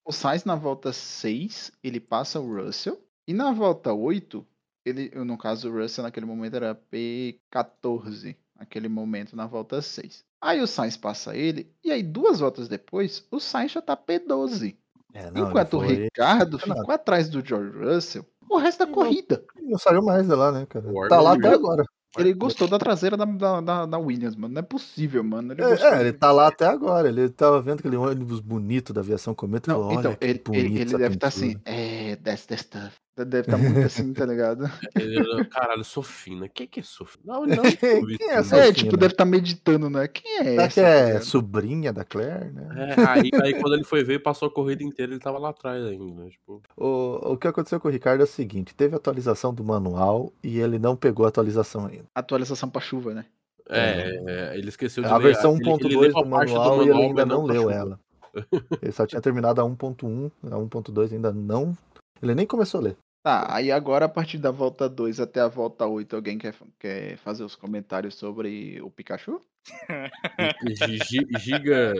[0.04, 3.00] o Sainz na volta 6, ele passa o Russell.
[3.26, 4.46] E na volta 8,
[4.84, 8.36] ele, no caso, o Russell naquele momento era P14.
[8.58, 10.24] Naquele momento, na volta 6.
[10.40, 11.70] Aí o Sainz passa ele.
[11.84, 14.76] E aí, duas voltas depois, o Sainz já tá P12.
[15.12, 16.58] É, não, ele Enquanto o Ricardo Nada.
[16.80, 18.92] ficou atrás do George Russell o resto da Não.
[18.92, 19.44] corrida.
[19.62, 20.86] Não saiu mais de lá, né, cara?
[21.08, 21.84] Tá lá até agora.
[22.18, 24.54] Ele gostou da traseira da, da, da- Williams, mano.
[24.54, 25.52] Não é possível, mano.
[25.52, 27.08] Ele É, é, ele tá lá até agora.
[27.08, 30.42] Ele tava vendo aquele ônibus bonito da aviação cometa Não, falou: Olha, então, que ele,
[30.52, 32.96] ele, ele deve estar pintura." assim, é, that's the stuff.
[33.16, 34.64] Deve estar muito assim, tá ligado?
[35.50, 36.48] Caralho, Sofina.
[36.48, 37.22] Quem que é Sofina?
[37.26, 37.62] Não, não.
[38.18, 40.08] Quem é essa É, tipo, deve estar meditando, né?
[40.08, 40.68] Quem é Será essa?
[40.68, 41.22] que tá é ligado?
[41.24, 42.94] sobrinha da Claire, né?
[42.96, 45.84] É, aí, aí quando ele foi ver, passou a corrida inteira, ele tava lá atrás
[45.84, 46.22] ainda.
[46.22, 46.30] né?
[46.30, 50.32] Tipo, O, o que aconteceu com o Ricardo é o seguinte: teve atualização do manual
[50.42, 52.06] e ele não pegou a atualização ainda.
[52.14, 53.26] Atualização pra chuva, né?
[53.68, 55.22] é, é, ele esqueceu de A ler.
[55.24, 57.52] versão ele- ele 1.2 leu do a parte manual e ele manual, ainda não pra
[57.52, 57.74] leu chuva.
[57.74, 58.00] ela.
[58.80, 61.76] Ele só tinha terminado a 1.1, a 1.2 ainda não.
[62.22, 62.96] Ele nem começou a ler.
[63.22, 67.18] Tá, aí agora a partir da volta 2 até a volta 8, alguém quer, quer
[67.18, 69.42] fazer os comentários sobre o Pikachu?
[71.06, 71.92] Gi- Giga.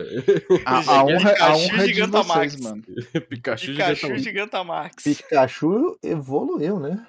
[0.65, 2.83] A, a honra, a Pikachu honra é de vocês, mano.
[3.29, 5.03] Pikachu, Pikachu Gigantamax.
[5.03, 7.05] Pikachu evoluiu, né?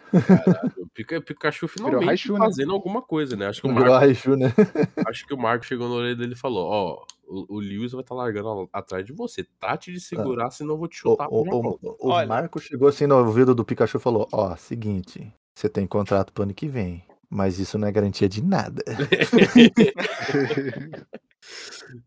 [0.77, 2.39] O Pika- Pikachu finalmente Raichu, né?
[2.39, 3.47] fazendo alguma coisa, né?
[3.47, 4.53] Acho que, o Marco, Raichu, né?
[5.09, 8.03] acho que o Marco chegou na orelha dele e falou: Ó, o, o Lewis vai
[8.03, 9.45] estar largando a- atrás de você.
[9.59, 12.27] Trate de segurar, senão eu vou te O, chutar o, o, o Olha.
[12.27, 16.43] Marco chegou assim no ouvido do Pikachu e falou: Ó, seguinte, você tem contrato pro
[16.45, 18.83] ano que vem, mas isso não é garantia de nada.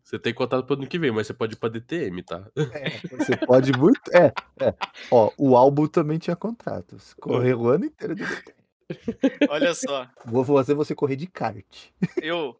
[0.02, 2.48] Você tem contato pro ano que vem, mas você pode ir pra DTM, tá?
[3.10, 4.00] Você pode muito.
[4.12, 4.74] É, é.
[5.10, 7.12] Ó, o álbum também tinha contratos.
[7.14, 8.24] Correu o ano inteiro de
[9.50, 11.66] Olha só, Vou fazer você correr de kart.
[12.22, 12.56] eu,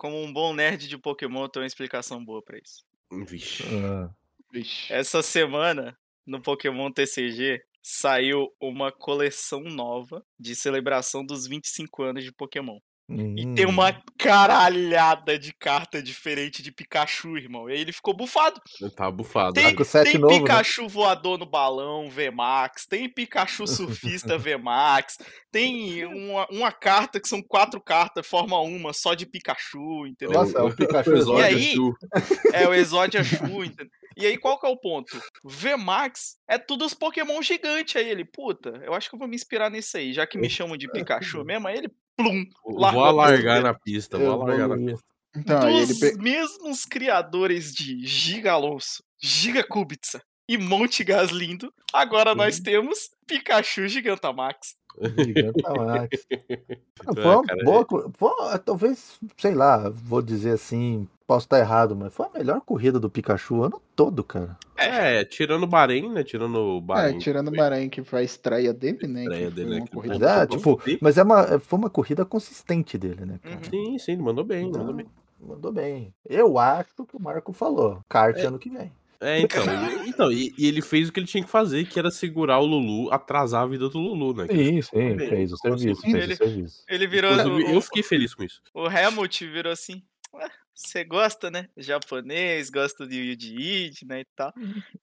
[0.00, 2.86] como um bom nerd de Pokémon, tenho uma explicação boa pra isso.
[3.26, 3.64] Vixe.
[3.84, 4.08] Ah,
[4.50, 4.90] Vixe.
[4.90, 5.94] Essa semana,
[6.26, 12.78] no Pokémon TCG, saiu uma coleção nova de celebração dos 25 anos de Pokémon.
[13.10, 13.54] E hum.
[13.54, 17.68] tem uma caralhada de carta diferente de Pikachu, irmão.
[17.68, 18.60] E aí ele ficou bufado.
[18.94, 19.54] Tá bufado.
[19.54, 20.40] Tem, set tem novo, né?
[20.40, 22.86] Pikachu voador no balão, VMAX.
[22.86, 25.18] Tem Pikachu surfista, VMAX.
[25.50, 30.38] Tem uma, uma carta que são quatro cartas, forma uma, só de Pikachu, entendeu?
[30.38, 31.46] Nossa, é o Pikachu E exótico.
[31.46, 31.94] aí- Chu.
[32.52, 33.90] É o Exodia Shu, entendeu?
[34.16, 35.18] E aí, qual que é o ponto?
[35.44, 37.96] VMAX é tudo os Pokémon gigantes.
[37.96, 40.50] Aí ele, puta, eu acho que eu vou me inspirar nisso aí, já que me
[40.50, 41.68] chamam de Pikachu mesmo.
[41.68, 41.90] Aí ele,
[42.22, 45.04] plum, Vou alargar na pista, vou alargar na pista.
[45.36, 46.14] Então, dos pe...
[46.18, 54.74] mesmos criadores de Giga Alonso, Giga Kubica e Monte Gaslindo, agora nós temos Pikachu Gigantamax.
[55.16, 56.08] Gigantamax.
[56.30, 57.86] Ah, É, Foi uma cara, boa,
[58.18, 62.60] foi uma- talvez, sei lá, vou dizer assim, posso estar errado, mas foi a melhor
[62.62, 64.58] corrida do Pikachu o ano todo, cara.
[64.76, 66.24] É, tirando o Bahrein, né?
[66.24, 67.18] Tirando o É, Bahrein.
[67.20, 69.22] tirando o Bahrein, que foi a estreia dele, né?
[69.22, 71.88] Estreia que dele, foi né, corrida ele Mas é, tipo, mas é uma, foi uma
[71.88, 73.54] corrida consistente dele, né, cara?
[73.54, 73.62] Uhum.
[73.62, 75.06] Sim, sim, ele mandou bem, mandou bem.
[75.40, 76.12] Mandou bem.
[76.28, 78.00] Eu acho que o Marco falou.
[78.08, 78.46] Kart É.
[78.46, 78.90] ano que vem.
[79.20, 81.98] É, então, e, então e, e ele fez o que ele tinha que fazer, que
[81.98, 84.46] era segurar o Lulu, atrasar a vida do Lulu, né?
[84.48, 86.84] Sim, sim, Ele- fez o serviço, ele- fez o serviço.
[86.88, 87.32] Ele virou.
[87.34, 88.60] Inclusive, o, eu fiquei feliz com isso.
[88.74, 90.02] o Helmut virou assim.
[90.70, 91.68] "Ué, Você gosta, né?
[91.76, 94.20] Japonês, gosta de Yuji Ide, né?
[94.20, 94.52] E tal.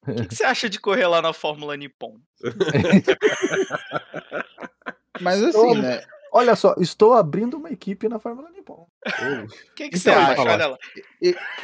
[0.07, 2.17] O que, você acha de correr lá na Fórmula Nippon?
[5.21, 6.03] Mas assim, né?
[6.31, 8.87] Olha só, estou abrindo uma equipe na Fórmula Nippon.
[9.05, 10.41] O que, que Então, você eu acha?
[10.41, 10.77] Olha lá.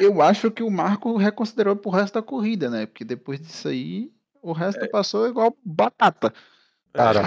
[0.00, 2.86] Eu acho que o Marco reconsiderou pro resto da corrida, né?
[2.86, 4.10] Porque depois disso aí,
[4.42, 6.32] o resto passou igual batata.
[6.94, 7.24] Cara, é,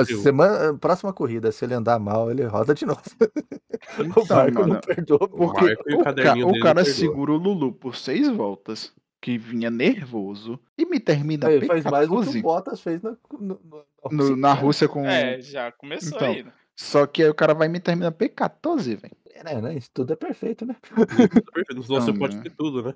[0.00, 3.02] A- semana, a próxima corrida, se ele andar mal, ele roda de novo.
[3.98, 5.28] o Então, Marco não perdoa.
[5.28, 8.92] Porque o o, ca- o cara segura o Lulu por seis voltas.
[9.20, 13.02] que vinha nervoso e me termina Aí, faz mais do que P14 o Bottas fez
[13.02, 15.04] na, no- no- no- na Rússia com.
[15.04, 16.30] É, já começou Então.
[16.30, 16.42] aí.
[16.44, 16.52] né?
[16.76, 19.14] Só que aí o cara vai me terminar P14, velho.
[19.34, 19.74] É, né?
[19.74, 20.76] Isso tudo é perfeito, né?
[21.54, 22.42] Perfeito, senão você pode né?
[22.44, 22.94] ter tudo, né?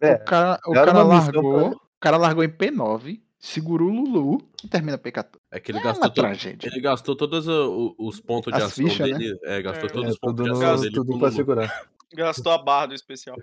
[0.00, 1.70] É, O cara, o cara largou.
[1.70, 5.26] pra- O cara largou em P9, segurou o Lulu e termina P14.
[5.52, 6.58] É que ele É gastou uma todo-.
[6.62, 9.18] Ele gastou todos o- os pontos de As ação fichas, né?
[9.18, 9.38] dele.
[9.44, 10.94] É, gastou É, todos é os pontos de no- ação dele.
[10.94, 11.84] tudo pra segurar.
[12.14, 13.36] Gastou a barra do especial.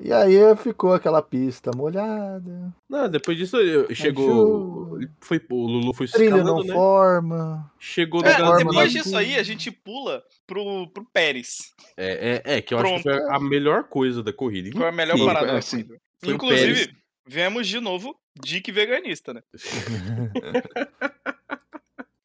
[0.00, 4.98] E aí ficou aquela pista molhada, Não, depois disso eu- chegou.
[5.20, 6.72] Foi, o Lulu foi trilha escalando, não né?
[6.72, 7.70] forma.
[7.78, 11.74] Chegou É, naquela forma depois disso aí, a gente pula pro, pro Pérez.
[11.98, 13.20] É, é, é, que eu acho que Pronto.
[13.26, 14.70] foi a melhor coisa da corrida.
[14.72, 15.52] Foi a melhor parada.
[15.52, 15.82] da sim.
[15.82, 16.00] corrida.
[16.20, 16.88] Foi o Inclusive, Pérez.
[17.26, 19.42] Vemos de novo Dick veganista, né?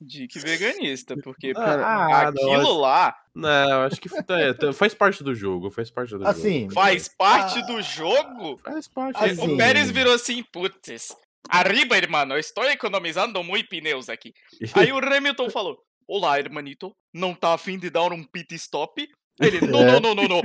[0.01, 5.35] Dick veganista, porque Ah, não, aquilo lá Não, eu acho que é, faz parte do
[5.35, 5.69] jogo.
[5.69, 6.27] Faz parte do jogo.
[6.27, 8.57] Assim, faz parte do jogo.
[8.57, 9.23] Faz parte.
[9.23, 11.15] Assim, O Pérez virou assim, putz,
[11.49, 14.33] arriba, irmão, estou economizando muito pneus aqui.
[14.73, 19.07] Aí o Hamilton falou, olá, hermanito, não tá afim de dar um pit stop?
[19.39, 19.99] Ele, não, É.
[19.99, 20.41] não, não, não, não.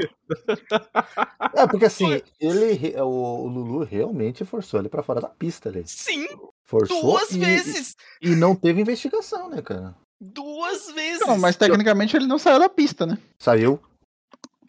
[1.54, 3.04] É, porque assim, ele, o,
[3.44, 5.82] o Lulu realmente forçou ele pra fora da pista ali.
[5.86, 6.26] Sim,
[6.64, 7.96] Forçou duas e, vezes.
[8.22, 9.94] E, e não teve investigação, né, cara?
[10.20, 11.26] Duas vezes.
[11.26, 13.18] Não, mas tecnicamente ele não saiu da pista, né?
[13.38, 13.80] Saiu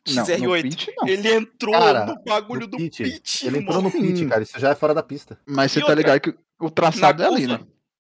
[0.10, 0.62] Não, no XR8.
[0.64, 1.08] pit, não.
[1.08, 3.04] Ele entrou Cara, no bagulho do pit.
[3.04, 3.48] pit.
[3.48, 4.44] Ele entrou no pit, cara.
[4.44, 5.40] Isso já é fora da pista.
[5.46, 7.60] Mas você tá ligado que o traçado é ali, né?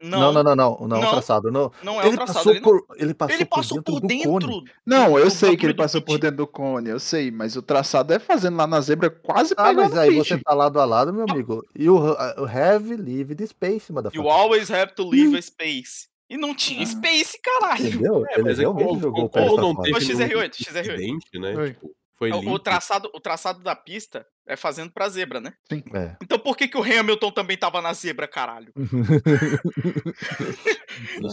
[0.09, 0.77] Não, não, não, não.
[0.81, 1.07] Não, Não.
[1.07, 1.51] o traçado.
[1.51, 1.71] Não.
[1.83, 2.69] Não é o ele, traçado passou ali, não.
[2.69, 4.29] por, ele passou Ele passou por do dentro.
[4.31, 4.63] cone.
[4.85, 7.61] Não, eu do sei que ele passou por dentro do cone, eu sei, mas o
[7.61, 10.85] traçado é fazendo lá na zebra quase Ah, mas o aí você tá lado a
[10.85, 11.63] lado, meu amigo.
[11.75, 14.31] E o, o Have Live the Space, You motherfucker.
[14.31, 16.07] always have to leave a space.
[16.29, 16.85] E não tinha Ah.
[16.87, 17.87] space, caralho.
[17.87, 18.25] Entendeu?
[18.27, 20.79] É, ele mas é realmente como- jogou o pra não teve XR8, nenhum XR8.
[20.79, 21.67] acidente, né?
[21.67, 22.51] Tipo, foi O, limpo.
[22.51, 25.54] o traçado, o traçado da pista é fazendo pra zebra, né?
[25.71, 26.15] É.
[26.21, 28.71] Então por que, que o Hamilton também tava na zebra, caralho?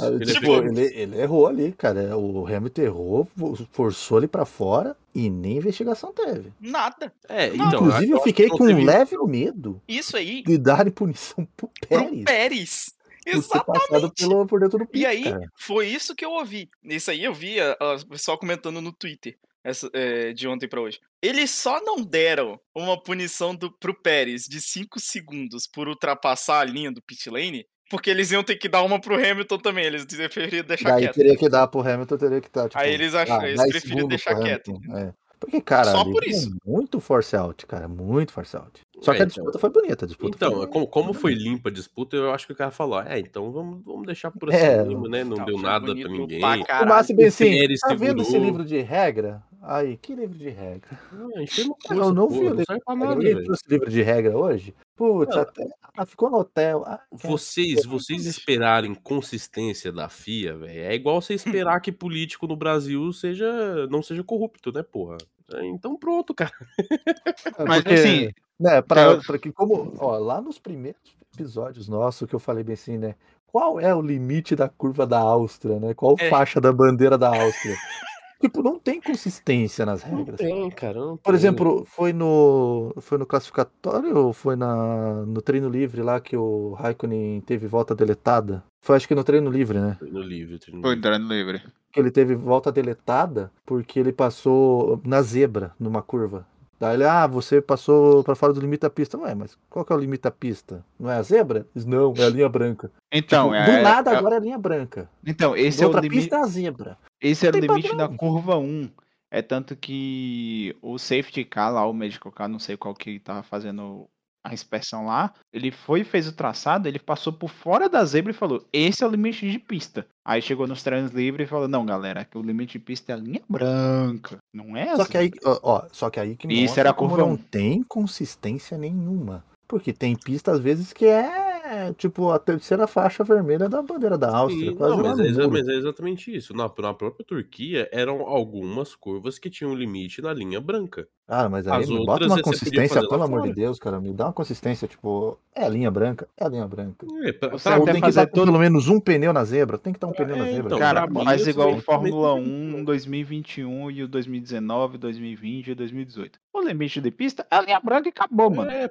[0.00, 2.16] Ah, ele tipo, ele, ele errou ali, cara.
[2.16, 6.52] O Hamilton errou, fo- forçou ele pra fora e nem investigação teve.
[6.60, 7.12] Nada.
[7.28, 7.66] É, Não.
[7.68, 10.92] então, Inclusive, eu acho fiquei que não com um leve medo Isso aí, de darem
[10.92, 12.24] punição pro pro Pérez.
[12.24, 12.94] Pérez.
[13.24, 14.14] por ter Exatamente.
[14.16, 15.46] pelo, por dentro do pit, E aí, cara.
[15.56, 16.68] foi isso que eu ouvi.
[16.82, 20.68] Isso aí eu vi a- a- o pessoal comentando no Twitter essa, é, de ontem
[20.68, 20.98] pra hoje.
[21.22, 26.64] Eles só não deram uma punição do, pro Pérez de 5 segundos por ultrapassar a
[26.64, 29.84] linha do pit lane, porque eles iam ter que dar uma pro Hamilton também.
[29.84, 31.14] Eles preferiram deixar Daí quieto.
[31.14, 32.68] teria que dar pro Hamilton, teria que estar.
[32.68, 35.12] Tipo, Aí eles acham- eles 10 preferiram deixar quieto, É.
[35.38, 36.56] Porque, cara, Só por isso.
[36.64, 37.88] muito force out, cara.
[37.88, 38.80] Muito force out.
[39.00, 39.42] Só É, que a então.
[39.42, 40.04] disputa foi bonita.
[40.04, 40.66] A disputa Então, foi...
[40.68, 43.84] como, como foi limpa a disputa, eu acho que o cara falou, é, então vamos,
[43.84, 45.24] vamos deixar por É, assim mesmo, né?
[45.24, 46.38] Não Tá, deu nada pra ninguém.
[46.38, 46.86] pra caralho.
[46.88, 49.42] Tomasse bem assim, tá vendo esse livro de regra?
[49.64, 50.88] Aí, que livro de regra?
[51.12, 52.64] Ah, Eu não vi o não livro
[52.96, 53.24] nada.
[53.24, 54.74] Ele trouxe livro de regra hoje?
[54.96, 55.42] Putz, Não.
[55.42, 55.68] até...
[55.96, 56.82] ah, ficou no hotel.
[56.84, 62.56] Ah, Vocês, vocês esperarem consistência da FIA, velho, é igual você esperar que político no
[62.56, 65.18] Brasil seja não seja corrupto, né, porra?
[65.54, 66.52] É, Então pronto, cara.
[67.58, 71.00] É, Mas porque, assim, né, pra, eu- pra que como, ó, lá nos primeiros
[71.34, 73.14] episódios nossos que eu falei bem assim, né,
[73.46, 76.28] qual é o limite da curva da Áustria, né, qual É.
[76.30, 77.76] faixa da bandeira da Áustria?
[78.42, 80.36] tipo, não tem consistência nas Não regras.
[80.38, 80.98] tem, cara.
[81.00, 81.34] não Por tem.
[81.34, 86.72] exemplo, foi no foi no classificatório ou foi na, no treino livre lá que o
[86.74, 88.62] Raikkonen teve volta deletada?
[88.84, 89.96] Foi acho que no treino livre, né?
[89.98, 91.08] Foi no livre, treino Foi livre.
[91.08, 91.62] entrando livre.
[91.92, 96.46] Que ele teve volta deletada porque ele passou na zebra numa curva.
[96.80, 99.16] Daí ele, ah, você passou pra fora do limite da pista.
[99.16, 100.84] Ué, mas qual que é o limite da pista?
[100.98, 101.64] Não é a zebra?
[101.72, 102.90] Diz, Não, é a linha branca.
[103.12, 105.08] Então, Tipo, é, do nada é- agora é a linha branca.
[105.24, 106.22] Então, esse é o outra limite.
[106.22, 106.98] pista é a zebra.
[107.22, 107.96] Esse é o limite padrão.
[107.96, 108.90] da curva 1.
[109.30, 113.42] É tanto que o safety car lá, o medical car, não sei qual que tava
[113.42, 114.06] fazendo
[114.44, 118.32] a inspeção lá, ele foi e fez o traçado, ele passou por fora da zebra
[118.32, 120.04] e falou: esse é o limite de pista.
[120.26, 123.14] Aí chegou nos treinos livres e falou: não, galera, que o limite de pista é
[123.14, 126.46] a linha branca, não é Só que aí, zebra." ó, ó, só que aí que
[126.52, 127.36] Isso era a como curva não um.
[127.36, 129.44] tem consistência nenhuma.
[129.68, 131.51] Porque tem pista, às vezes, que é
[131.96, 134.70] tipo a terceira faixa vermelha da bandeira da Áustria.
[134.70, 136.54] Sim, quase não, mas, é, mas é exatamente isso.
[136.54, 141.06] Na, na própria Turquia eram algumas curvas que tinham limite na linha branca.
[141.28, 143.54] Ah, mas aí As me bota uma consistência, pelo amor de.
[143.54, 144.00] Deus, cara.
[144.00, 147.06] Me dá uma consistência, tipo, é a linha branca, é a linha branca.
[147.24, 149.78] É, pra, Você pra- tem que fazer dar todo- pelo menos um pneu na zebra.
[149.78, 150.66] Tem que dar um pneu na É, zebra.
[150.66, 156.38] então, Cara, isso igual o Fórmula também 1 2021 e o 2019, 2020 e 2018.
[156.52, 158.70] O limite de pista é a linha branca e acabou, mano.
[158.70, 158.90] É,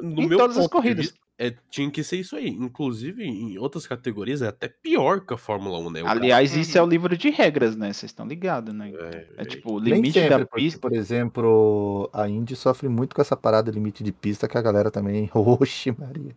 [0.00, 1.12] no em meu todas as corridas.
[1.38, 2.48] É, tinha que ser isso aí.
[2.48, 6.00] Inclusive, em outras categorias, é até pior que a Fórmula 1, né?
[6.02, 6.90] O cara- Aliás, isso é o Uhum.
[6.90, 7.92] livro de regras, né?
[7.92, 8.90] Vocês estão ligados, né?
[8.92, 10.80] É, É tipo, o limite sempre, da pista.
[10.80, 14.90] por exemplo, a Indy sofre muito com essa parada limite de pista que a galera
[14.90, 15.30] também.
[15.34, 16.34] Oxe, Maria.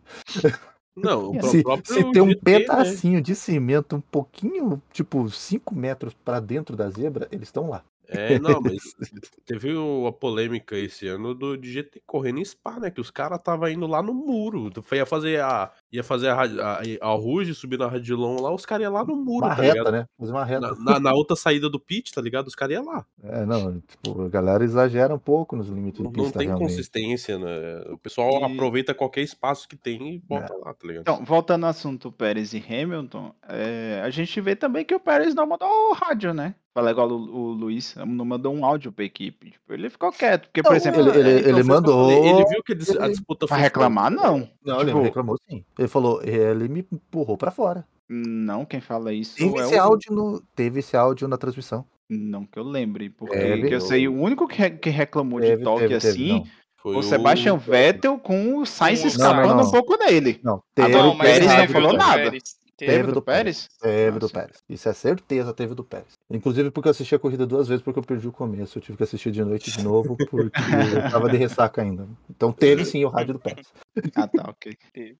[0.96, 2.58] Não, o Se, próprio se tem um GT, né?
[2.60, 7.82] pedacinho de cimento um pouquinho, tipo, 5 metros pra dentro da zebra, eles estão lá.
[8.08, 8.82] É, não, mas
[9.44, 12.90] teve o- a polêmica esse ano do de GT correndo em Spa, né?
[12.90, 14.70] Que os caras tava indo lá no muro.
[14.82, 15.72] Foi- Ia fazer a.
[15.92, 19.14] Ia fazer a, a, a Ruge subir na Radilon lá, os caras iam lá no
[19.14, 19.92] muro, Uma tá reta, ligado?
[19.92, 20.06] né?
[20.18, 20.60] Fazer uma reta.
[20.60, 22.46] Na, na- na outra saída do pit, tá ligado?
[22.46, 23.04] Os caras iam lá.
[23.22, 26.68] É, não, tipo, a galera exagera um pouco nos limites Não, não pista, tem realmente.
[26.70, 27.84] consistência, né?
[27.90, 31.02] O pessoal E- aproveita qualquer espaço que tem e bota lá, tá ligado?
[31.02, 35.34] Então, voltando ao assunto Pérez e Hamilton, é, a gente vê também que o Pérez
[35.34, 36.54] não mandou o rádio, né?
[36.74, 39.50] Fala igual o, o Luiz, não mandou um áudio pra equipe.
[39.50, 40.44] Tipo, ele ficou quieto.
[40.46, 42.44] Porque, por Não, exemplo, ele- ele- É, então, ele foi o que eu mandou- Ele
[42.48, 44.24] viu que a dis- a ele- disputa pra foi reclamar, forte.
[44.26, 44.48] não.
[44.64, 45.62] Não, ele Tipo- reclamou sim.
[45.82, 47.84] Ele falou, ele me empurrou pra fora.
[48.08, 49.82] Não, quem fala isso Teve é esse o...
[49.82, 51.84] áudio no, teve esse áudio na transmissão.
[52.10, 53.68] Não que eu lembre, porque Teve.
[53.68, 56.28] que eu sei, o único que, re- que reclamou de Teve, toque teve, teve, assim
[56.28, 56.44] não.
[56.76, 59.68] Foi o Sebastian Vettel com o Sainz Com o escapando Sainz.
[59.68, 60.40] um pouco nele.
[60.42, 62.22] Não, Ah, teve, não, não, o mas Pérez não falou nada.
[62.22, 62.42] Pérez.
[62.82, 63.68] Teve Teve do do Pérez?
[63.80, 64.34] Teve Ah, do sim.
[64.34, 64.56] Pérez.
[64.68, 66.14] Isso é certeza, teve do Pérez.
[66.30, 68.78] Inclusive porque eu assisti a corrida duas vezes porque eu perdi o começo.
[68.78, 70.46] Eu tive que assistir de noite de novo porque
[70.96, 72.08] eu tava de ressaca ainda.
[72.28, 73.66] Então teve sim o rádio do Pérez.
[74.16, 74.76] Ah, tá, ok.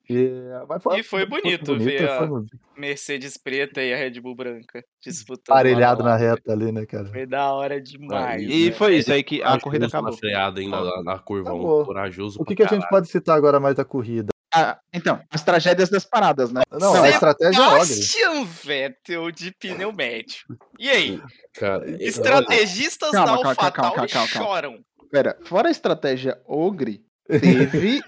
[0.08, 0.32] E,
[0.68, 2.58] mas E foi bonito ver a- foi bonito.
[2.76, 5.54] Mercedes preta e a Red Bull branca disputando.
[5.54, 7.04] Parelhado a na reta ali, né, cara?
[7.06, 8.42] Foi da hora demais.
[8.50, 8.72] E né?
[8.72, 10.16] foi isso aí que a corrida na acabou.
[10.16, 11.82] freada ainda lá na curva Acabou.
[11.82, 11.84] 1.
[11.84, 14.31] Corajoso O que, que a gente pode citar agora mais da corrida?
[14.54, 16.62] Ah, então, as tragédias das paradas, né?
[16.70, 18.44] Não, a Sebastian estratégia é Ogre.
[18.62, 20.44] Vettel de pneu médio.
[20.78, 21.22] E aí?
[21.54, 24.46] Cara, Estrategistas Calma, da calma, AlphaTauri calma, calma, calma.
[24.48, 24.84] choram.
[25.10, 28.00] Pera, fora a estratégia Ogre, teve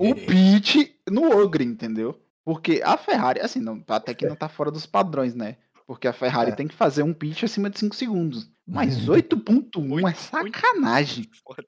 [0.00, 2.20] o pit no Ogre, entendeu?
[2.44, 5.56] Porque a Ferrari, assim, não, até que não tá fora dos padrões, né?
[5.86, 6.54] Porque a Ferrari É.
[6.54, 8.48] tem que fazer um pit acima de 5 segundos.
[8.72, 11.28] Mas 8.1 é sacanagem.
[11.44, 11.64] Foda.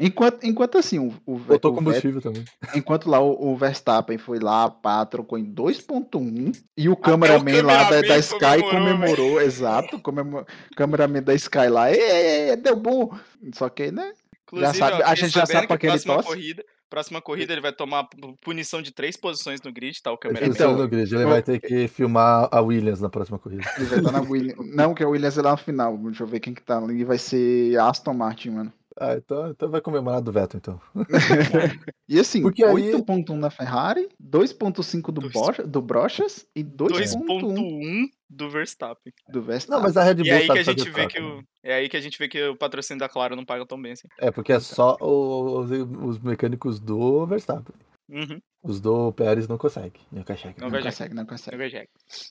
[0.00, 2.42] Enquanto, enquanto assim, o, o, Botou o combustível também.
[2.42, 7.62] Ve- enquanto lá o, o Verstappen foi lá, pá, trocou em 2.1 e o cameraman
[7.62, 12.76] lá da, da Sky comemorou, comemorou, exato, comemorou, cameraman da Sky lá, "Ê, ê, deu
[12.76, 13.16] bom.
[13.52, 14.12] Só que, né?
[14.44, 16.28] Inclusive, sabe- ó, a gente já sabe pra que ele torce?
[16.28, 20.12] corrida, próxima corrida ele vai tomar pu- punição de três posições no grid, tá?
[20.12, 20.52] O cameraman.
[20.54, 21.12] Então, no grid.
[21.14, 23.62] ele vai ter que filmar a Williams na próxima corrida.
[23.76, 24.74] Ele vai estar na Williams.
[24.74, 25.96] Não, que a Williams é lá no final.
[25.98, 27.02] Deixa eu ver quem que tá ali.
[27.04, 28.72] Vai ser Aston Martin, mano.
[28.98, 30.80] Ah, então, então vai comemorar do Vettel, então.
[32.08, 35.32] E assim, Porque aí- 8.1 na Ferrari, 2.5 do, Dois.
[35.32, 39.12] Bo- do Brochas e 2.1 2.1 do Verstappen.
[39.28, 39.76] do Verstappen.
[39.78, 41.88] Não, mas a Red Bull E aí que a gente vê que o é aí
[41.88, 44.06] que a gente vê que o patrocínio da Claro não paga tão bem assim.
[44.18, 47.74] É, porque é só os, os mecânicos do Verstappen.
[48.08, 48.40] Uhum.
[48.62, 50.00] Os do Pérez não conseguem.
[50.10, 50.54] Não conseguem.
[50.58, 50.84] Não não consegue.
[50.84, 51.54] consegue, não consegue.
[51.54, 51.76] Eu vejo.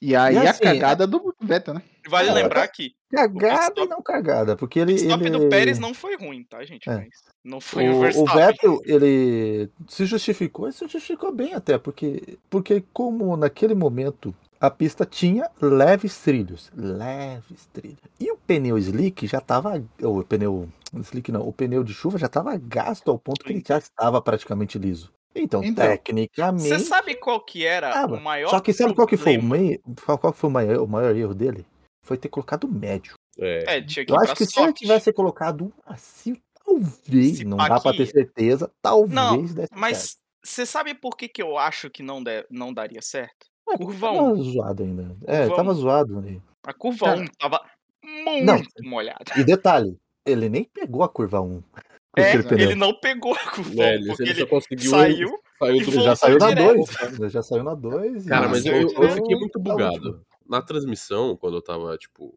[0.01, 1.81] E aí E a assim, cagada do Vettel, né?
[2.07, 4.93] Vale É, lembrar que Cagada stop- e não cagada, porque o ele.
[4.95, 5.29] stop ele...
[5.37, 6.89] do Pérez não foi ruim, tá, gente?
[6.89, 6.95] É.
[6.97, 7.09] Mas
[7.43, 8.35] não foi o, O, o Verstappen.
[8.35, 14.71] Vettel, ele se justificou, e se justificou bem até, porque, porque como naquele momento a
[14.71, 17.99] pista tinha leves trilhos, leves trilhos.
[18.19, 20.67] E o pneu slick já estava, o pneu
[21.01, 24.21] slick não, o pneu de chuva já estava gasto ao ponto que ele já estava
[24.21, 25.11] praticamente liso.
[25.35, 28.15] Então, Então, tecnicamente, Você sabe qual que era tava.
[28.17, 30.87] o maior só que sabe qual que foi o, meio, qual foi o maior, o
[30.87, 31.65] maior erro dele?
[32.05, 33.15] Foi ter colocado médio.
[33.39, 37.45] É, É, tinha que Eu acho que se ele tivesse colocado um macio, talvez, Se
[37.45, 39.71] não dá pra ter certeza, talvez Não, desse certo.
[39.75, 43.47] Mas você sabe por que, que eu acho que não, de- não daria certo?
[43.69, 44.43] É, curva tava 1.
[44.43, 45.15] zoado ainda.
[45.25, 45.73] É, Curva tava 1.
[45.75, 46.41] zoado ali.
[46.67, 47.61] A curva Cara, 1 tava
[48.03, 48.89] muito Não.
[48.89, 49.23] molhada.
[49.37, 51.79] E detalhe, ele nem pegou a curva 1 com
[52.15, 54.89] É, ele não pegou a curva 1, né, ele, porque ele só conseguiu.
[54.91, 56.75] saiu saiu e do- já saiu na direto.
[56.75, 57.19] 2.
[57.19, 58.25] Ele já saiu na 2.
[58.25, 59.13] Cara, mas eu, eu- direto.
[59.15, 60.21] fiquei muito bugado.
[60.47, 62.33] Na transmissão, quando eu tava, tipo,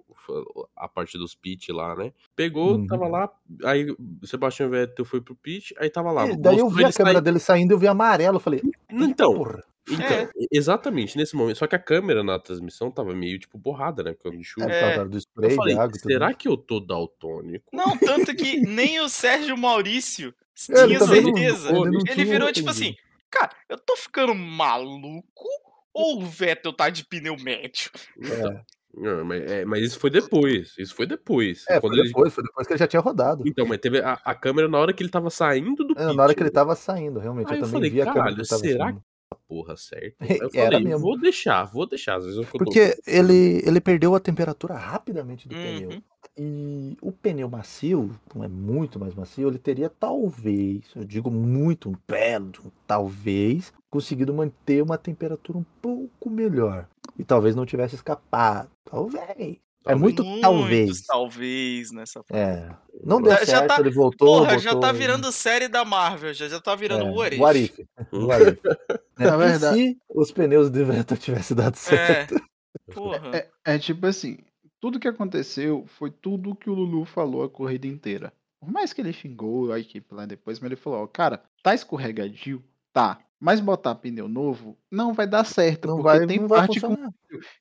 [0.76, 2.12] a parte dos pit lá, né?
[2.36, 2.86] Pegou, Uhum.
[2.86, 3.28] tava lá,
[3.64, 6.26] aí o Sebastian Vettel foi pro pit, aí tava lá.
[6.28, 9.34] E daí eu vi a câmera sair- dele saindo, eu vi amarelo, eu falei, Então,
[9.34, 9.62] porra.
[9.90, 10.28] Então, É.
[10.52, 11.56] exatamente, nesse momento.
[11.58, 14.12] Só que a câmera na transmissão tava meio, tipo, borrada, né?
[14.12, 14.70] Porque eu de chuva.
[14.70, 15.04] É, É.
[15.04, 16.36] do Eu spray falei, de água e tudo será mais.
[16.36, 17.64] que eu tô daltônico?
[17.72, 20.34] Não, tanto que nem o Sérgio Maurício
[20.70, 21.68] É, ele tinha também não- certeza.
[21.68, 22.94] ele não Ele, tinha virou tipo assim,
[23.30, 25.48] cara, eu tô ficando maluco
[25.92, 27.90] ou o Vettel tá de pneu médio?
[28.18, 28.60] Então,
[28.98, 30.74] não, mas, é, mas isso foi depois.
[30.78, 31.64] Isso foi depois.
[31.68, 33.42] É, Quando foi ele- depois, foi depois que ele já tinha rodado.
[33.46, 36.16] Então, mas teve a, a câmera na hora que ele tava saindo do É, pit.
[36.16, 37.48] na hora que ele tava saindo, realmente.
[37.52, 39.04] Aí eu eu também falei, vi a câmera que caralho, ele tava será saindo.
[39.32, 40.16] A porra certa.
[40.24, 41.00] Aí eu Era falei, mesmo.
[41.00, 42.16] vou deixar, vou deixar.
[42.16, 45.90] Às vezes eu tô- Porque ele, ele perdeu a temperatura rapidamente do pneu.
[45.90, 46.02] Uhum.
[46.38, 51.88] E o pneu macio, como é muito mais macio, ele teria talvez, eu digo muito,
[51.88, 52.52] um belo,
[52.86, 56.86] talvez, conseguido manter uma temperatura um pouco melhor.
[57.18, 58.68] E talvez não tivesse escapado.
[58.84, 59.56] Talvez.
[59.86, 61.02] É muito Muitos talvez.
[61.06, 62.68] talvez nessa É.
[63.04, 64.38] Não deu Já- já certo, tá- ele voltou.
[64.40, 67.40] Porra, já tá virando série da Marvel, já, já tá virando é, o What If.
[67.40, 67.78] What if.
[68.12, 68.60] What if.
[69.18, 72.34] Na E verdade- se os pneus de vento tivessem dado certo?
[72.34, 73.30] É, porra.
[73.36, 74.38] É, é tipo assim,
[74.80, 78.32] tudo que aconteceu foi tudo que o Lulu falou a corrida inteira.
[78.60, 81.74] Por mais que ele xingou a equipe lá depois, mas ele falou, ó, cara, tá
[81.74, 82.62] escorregadio?
[82.92, 83.18] Tá.
[83.38, 86.80] Mas botar pneu novo não vai dar certo, Não porque vai, tem não vai parte
[86.80, 86.88] com...
[86.88, 87.12] funcionar.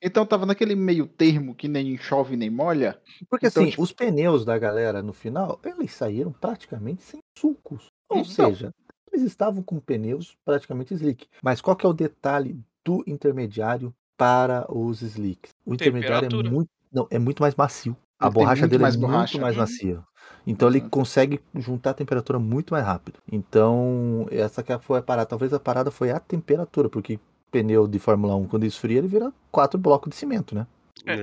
[0.01, 2.97] Então tava naquele meio termo que nem chove nem molha.
[3.29, 7.87] Porque Então, assim, tipo- os pneus da galera no final, eles saíram praticamente sem sulcos.
[8.07, 8.31] Ou Então.
[8.31, 8.73] seja,
[9.11, 11.27] eles estavam com pneus praticamente slick.
[11.43, 15.51] Mas qual que é o detalhe do intermediário para os slicks?
[15.65, 17.97] O intermediário é muito, não, é muito mais macio.
[18.17, 19.33] A Ele tem borracha dele mais é borracha.
[19.33, 20.01] muito mais macia.
[20.45, 23.19] Então ele consegue juntar a temperatura muito mais rápido.
[23.31, 25.27] Então, essa que foi a parada.
[25.27, 27.19] Talvez a parada foi a temperatura, porque
[27.51, 30.67] pneu de Fórmula 1, quando esfria, ele vira quatro blocos de cimento, né?
[31.05, 31.15] É,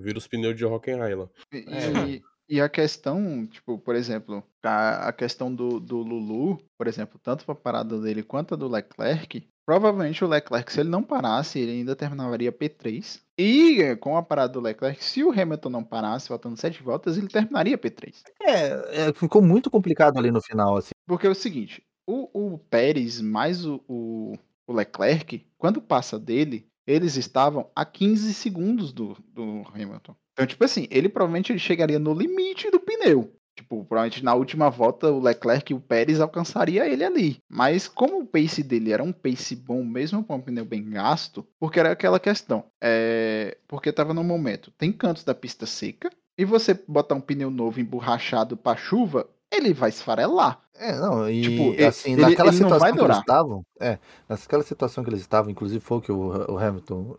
[0.00, 1.28] vira os pneus de Hockenheim lá.
[1.52, 2.08] E, É.
[2.08, 7.18] e- e a questão, tipo, por exemplo, a, a questão do, do Lulu, por exemplo,
[7.22, 11.58] tanto pra parada dele quanto a do Leclerc, provavelmente o Leclerc, se ele não parasse,
[11.58, 13.22] ele ainda terminaria P3.
[13.38, 17.16] E eh, com a parada do Leclerc, se o Hamilton não parasse, faltando sete voltas,
[17.16, 18.22] ele terminaria P3.
[18.40, 20.92] É, é, ficou muito complicado ali no final, assim.
[21.06, 26.68] Porque é o seguinte, o, o Pérez mais o, o, o Leclerc, quando passa dele,
[26.86, 30.14] eles estavam a 15 segundos do, do Hamilton.
[30.32, 33.32] Então, tipo assim, ele provavelmente ele chegaria no limite do pneu.
[33.56, 37.38] Tipo, provavelmente na última volta o Leclerc e o Pérez alcançaria ele ali.
[37.48, 41.46] Mas como o pace dele era um pace bom, mesmo com um pneu bem gasto,
[41.58, 42.64] porque era aquela questão.
[42.82, 43.56] É...
[43.68, 47.80] Porque tava no momento, tem cantos da pista seca, e você botar um pneu novo
[47.80, 50.60] emborrachado pra chuva, ele vai esfarelar.
[50.76, 53.98] É, não, e Tipo, assim, ele- naquela ele situação que eles estavam, é,
[54.28, 57.16] naquela situação que eles estavam, inclusive foi o que o, o Hamilton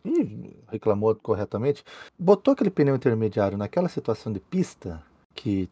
[0.70, 1.82] reclamou corretamente,
[2.20, 5.02] botou aquele pneu intermediário naquela situação de pista
[5.36, 5.70] que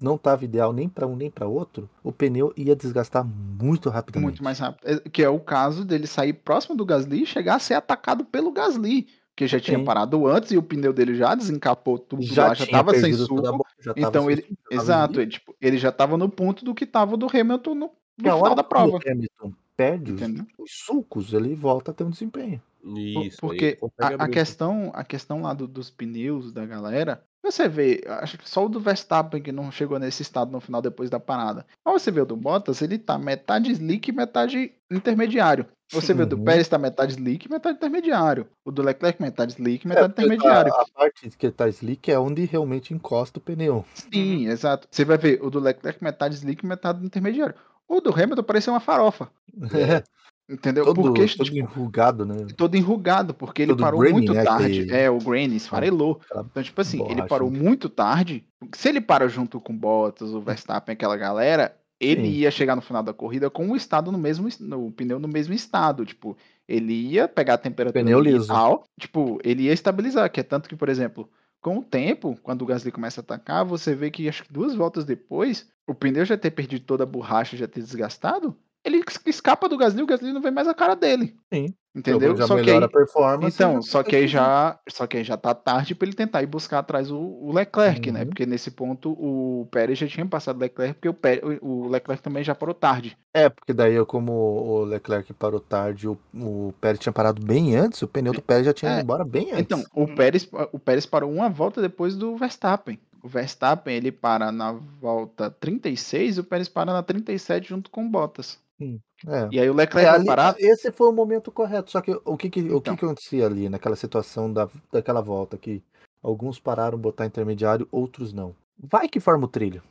[0.00, 4.24] não estava ideal nem para um nem para outro, o pneu ia desgastar muito rapidamente.
[4.26, 4.86] Muito mais rápido.
[4.86, 8.24] É, Que é o caso dele sair próximo do Gasly e chegar a ser atacado
[8.24, 9.08] pelo Gasly.
[9.34, 9.84] Que já tinha Sim.
[9.84, 13.22] parado antes e o pneu dele já desencapou tudo já lá, já tava sem toda
[13.22, 13.42] a suco.
[13.42, 14.42] bola, já tava Então sem ele.
[14.42, 17.90] suco, Exato, ele, tipo, ele já tava no ponto do que tava do Hamilton no,
[18.18, 18.96] no hora final da prova.
[18.96, 20.46] o Hamilton perde os, Entendeu?
[20.58, 22.62] os sulcos, ele volta a ter um desempenho.
[22.96, 23.38] Isso.
[23.40, 28.38] Porque a, a questão, a questão lá do- dos pneus da galera, você vê, acho
[28.38, 31.66] que só o do Verstappen que não chegou nesse estado no final depois da parada.
[31.84, 35.66] Mas você vê o do Bottas, ele tá metade slick e metade intermediário.
[35.90, 36.44] Você vê o do Uhum.
[36.44, 38.48] Pérez tá metade slick e metade intermediário.
[38.64, 40.72] O do Leclerc metade slick e metade É, porque intermediário.
[40.74, 43.84] A, a parte que tá slick é onde realmente encosta o pneu.
[43.94, 44.88] Sim, exato.
[44.90, 47.54] Você vai ver o do Leclerc metade slick e metade intermediário.
[47.88, 49.30] O do Hamilton parecia uma farofa.
[49.72, 50.02] É,
[50.48, 50.84] Entendeu?
[50.84, 52.46] todo, Porque todo tipo, enrugado, né?
[52.56, 54.86] todo enrugado, porque ele Todo parou muito né, tarde.
[54.86, 56.20] que- É, o Grain esfarelou.
[56.24, 57.58] Aquela Então, tipo assim, ele borracha, parou né?
[57.58, 58.44] muito tarde.
[58.74, 62.30] Se ele para junto com o Bottas, o Verstappen, aquela galera, ele Sim.
[62.38, 65.26] ia chegar no final da corrida com o estado no mesmo, es- no pneu no
[65.26, 66.06] mesmo estado.
[66.06, 66.36] Tipo,
[66.68, 68.52] ele ia pegar a temperatura Pneu liso.
[69.00, 71.28] tipo, ele ia estabilizar, que é tanto que, por exemplo,
[71.60, 74.76] com o tempo, quando o Gasly começa a atacar, você vê que acho que duas
[74.76, 78.56] voltas depois, o pneu já ter perdido toda a borracha, já ter desgastado,
[78.86, 81.36] ele es- escapa do Gasly, o Gasly não vê mais a cara dele.
[81.52, 81.74] Sim.
[81.94, 82.36] Entendeu?
[82.36, 83.54] Já Só que aí, a performance.
[83.56, 86.42] então, já só que aí já, só que aí já tá tarde para ele tentar
[86.42, 88.20] ir buscar atrás o, o Leclerc, né?
[88.20, 88.26] Uhum.
[88.26, 92.22] Porque nesse ponto o Pérez já tinha passado o Leclerc, porque o, Pérez, o Leclerc
[92.22, 93.16] também já parou tarde.
[93.32, 97.74] É, porque daí, eu, como o Leclerc parou tarde, o, o Pérez tinha parado bem
[97.74, 99.60] antes, o pneu do Pérez já tinha ido É, embora bem antes.
[99.62, 103.00] Então, o Pérez, o Pérez parou uma volta depois do Verstappen.
[103.22, 108.04] O Verstappen, ele para na volta 36 e o Pérez para na 37 junto com
[108.04, 108.58] o Bottas.
[108.80, 109.48] É.
[109.52, 110.54] E aí o É, Leclerc vai ali- parar.
[110.58, 111.90] esse foi o momento correto.
[111.90, 112.96] Só que o que, que, o que, Então.
[112.96, 115.82] que acontecia ali naquela situação da, daquela volta que
[116.22, 118.54] alguns pararam botar intermediário, outros não.
[118.78, 119.82] Vai que forma o trilho.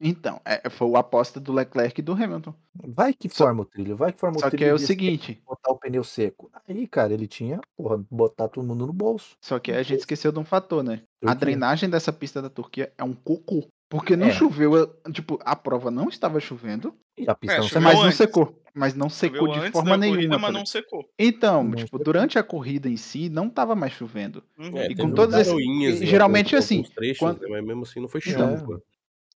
[0.00, 2.52] Então, é, foi a aposta do Leclerc e do Hamilton.
[2.74, 3.96] Vai que Só- forma o trilho.
[3.96, 4.58] Vai que forma Só o trilho.
[4.64, 6.50] que é o seguinte, botar o pneu seco.
[6.68, 9.36] Aí, cara, ele tinha, porra, botar todo mundo no bolso.
[9.40, 11.02] só que a gente esqueceu de um fator, né?
[11.24, 13.66] O A drenagem dessa pista da Turquia é um cocô.
[13.88, 14.32] Porque não É.
[14.32, 16.92] choveu, tipo, a prova não estava chovendo,
[17.28, 17.94] A pista É, não mas secou.
[17.94, 18.16] não antes.
[18.16, 18.60] secou.
[18.76, 20.16] Mas não secou Choveu de antes forma da nenhuma.
[20.16, 21.04] corrida, tá mas não secou.
[21.16, 22.04] Então, Não tipo, secou.
[22.04, 24.42] durante a corrida em si, não tava mais chovendo.
[24.58, 24.76] Uhum.
[24.78, 28.08] É, E com todas e em geralmente, assim, trechos, quando- né, mas mesmo assim não
[28.08, 28.82] foi Então, chuva.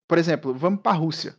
[0.09, 1.37] Por exemplo, vamos pra Rússia.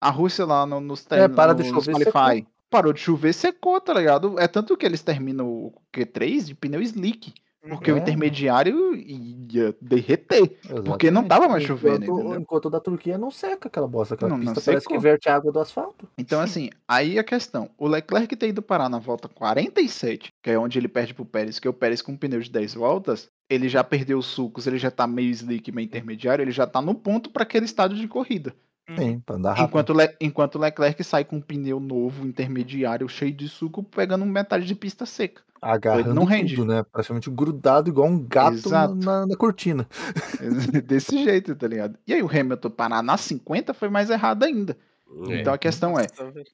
[0.00, 3.80] A Rússia lá no, nos É, para de nos chover, qualify, parou de chover, secou,
[3.80, 4.38] tá ligado?
[4.38, 7.34] É tanto que eles terminam o Q3 de pneu slick.
[7.68, 7.94] Porque É.
[7.94, 10.58] o intermediário ia derreter.
[10.84, 11.28] Porque não Exatamente.
[11.28, 14.14] tava mais chovendo, Enquanto, enquanto da Turquia não seca aquela bosta.
[14.14, 14.96] Aquela Não, não pista parece secou.
[14.96, 16.08] que verte a água do asfalto.
[16.16, 17.70] Então, assim, aí a questão.
[17.76, 21.58] O Leclerc ter ido parar na volta 47, que é onde ele perde pro Pérez,
[21.58, 24.78] que o Pérez com um pneu de 10 voltas, ele já perdeu os sucos, ele
[24.78, 28.08] já tá meio slick, meio intermediário, ele já tá no ponto para aquele estádio de
[28.08, 28.54] corrida.
[28.98, 29.66] Sim, pra andar rápido.
[29.68, 34.24] Enquanto, Le- enquanto o Leclerc sai com um pneu novo, intermediário, cheio de suco, pegando
[34.26, 35.42] metade de pista seca.
[35.60, 36.56] Agarrando não rende.
[36.56, 36.82] tudo, né?
[36.82, 39.86] Praticamente grudado igual um gato na, na cortina.
[40.86, 41.98] Desse jeito, tá ligado?
[42.06, 44.76] E aí o Hamilton parar na 50 foi mais errado ainda.
[45.28, 45.40] É.
[45.40, 46.06] Então a questão é.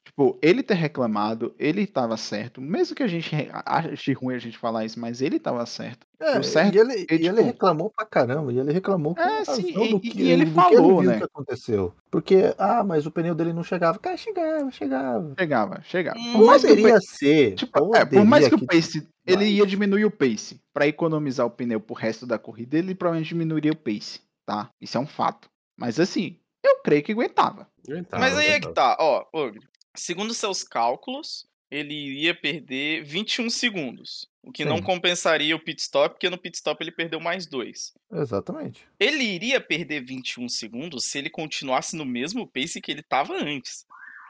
[0.04, 2.60] Tipo, ele ter reclamado, ele tava certo.
[2.60, 3.34] Mesmo que a gente
[3.64, 6.06] ache ruim a gente falar isso, mas ele tava certo.
[6.18, 9.20] É, certo e ele, é, e ele tipo- reclamou pra caramba, e ele reclamou com
[9.20, 11.18] É, sim, do e- que, e ele do que falou, viu né?
[11.18, 11.92] que aconteceu.
[12.10, 13.98] Porque, ah, mas o pneu dele não chegava.
[13.98, 15.34] Cara, chegava, chegava.
[15.38, 16.18] Chegava, chegava.
[16.18, 17.54] Hum, Por mais que Poderia ser.
[17.56, 21.44] tipo, é, por mais que o poderia pace, ele ia diminuir o pace pra economizar
[21.46, 24.70] o pneu pro resto da corrida, ele provavelmente diminuiria o pace, tá?
[24.80, 25.50] Isso é um fato.
[25.78, 27.68] Mas assim, eu creio que aguentava.
[27.88, 29.60] Aguentava, Mas aí é que tá, ó, Ogre.
[29.94, 34.28] Segundo seus cálculos, ele iria perder 21 segundos.
[34.42, 34.82] O que não Sim.
[34.84, 37.92] compensaria o pit stop, porque no pit stop ele perdeu mais dois.
[38.12, 38.86] Exatamente.
[38.98, 43.84] Ele iria perder 21 segundos se ele continuasse no mesmo pace que ele tava antes.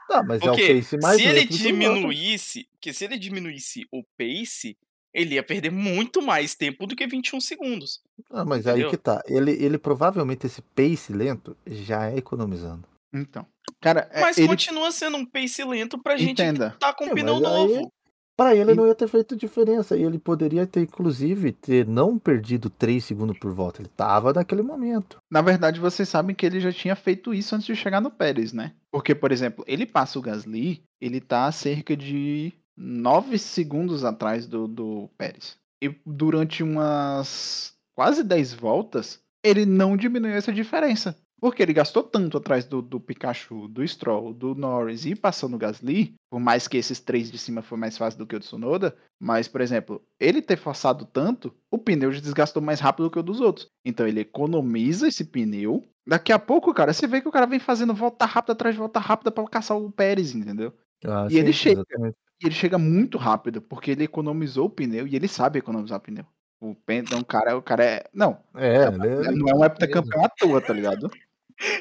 [0.09, 4.03] Tá, mas Porque é o pace mais se ele diminuísse, que se ele diminuísse o
[4.17, 4.75] pace,
[5.13, 8.01] ele ia perder muito mais tempo do que 21 segundos.
[8.31, 8.89] Ah, mas aí Entendeu?
[8.89, 9.21] que tá.
[9.27, 12.87] Ele, ele provavelmente esse pace lento já é economizando.
[13.13, 13.45] Então.
[13.81, 16.75] Cara, é, Mas ele continua sendo um pace lento pra gente entenda.
[16.79, 17.91] tá com É, pneu novo.
[18.39, 19.97] Pra ele E- não ia ter feito diferença.
[19.97, 23.81] E ele poderia ter, inclusive, ter não perdido 3 segundos por volta.
[23.81, 25.17] Ele tava naquele momento.
[25.31, 28.53] Na verdade, vocês sabem que ele já tinha feito isso antes de chegar no Pérez,
[28.53, 28.73] né?
[28.91, 34.45] Porque, por exemplo, ele passa o Gasly, ele tá a cerca de 9 segundos atrás
[34.45, 35.57] do, do Pérez.
[35.83, 41.17] E durante umas quase 10 voltas, ele não diminuiu essa diferença.
[41.39, 45.57] Porque ele gastou tanto atrás do, do Pikachu, do Stroll, do Norris e passando o
[45.59, 48.45] Gasly, por mais que esses três de cima foi mais fácil do que o do
[48.45, 53.11] Sonoda, mas, por exemplo, ele ter forçado tanto, o pneu já desgastou mais rápido do
[53.11, 53.67] que o dos outros.
[53.85, 55.83] Então ele economiza esse pneu.
[56.07, 58.79] Daqui a pouco, cara, você vê que o cara vem fazendo volta rápida atrás de
[58.79, 60.73] volta rápida pra caçar o Pérez, entendeu?
[61.05, 61.81] Ah, E ele chega.
[61.81, 62.17] exatamente.
[62.41, 66.01] E ele chega muito rápido, porque ele economizou o pneu e ele sabe economizar o
[66.01, 66.25] pneu.
[66.59, 68.03] O Penta é um cara, o cara é.
[68.11, 71.11] Não, É, ele é- não é um heptacampeão à toa, tá ligado?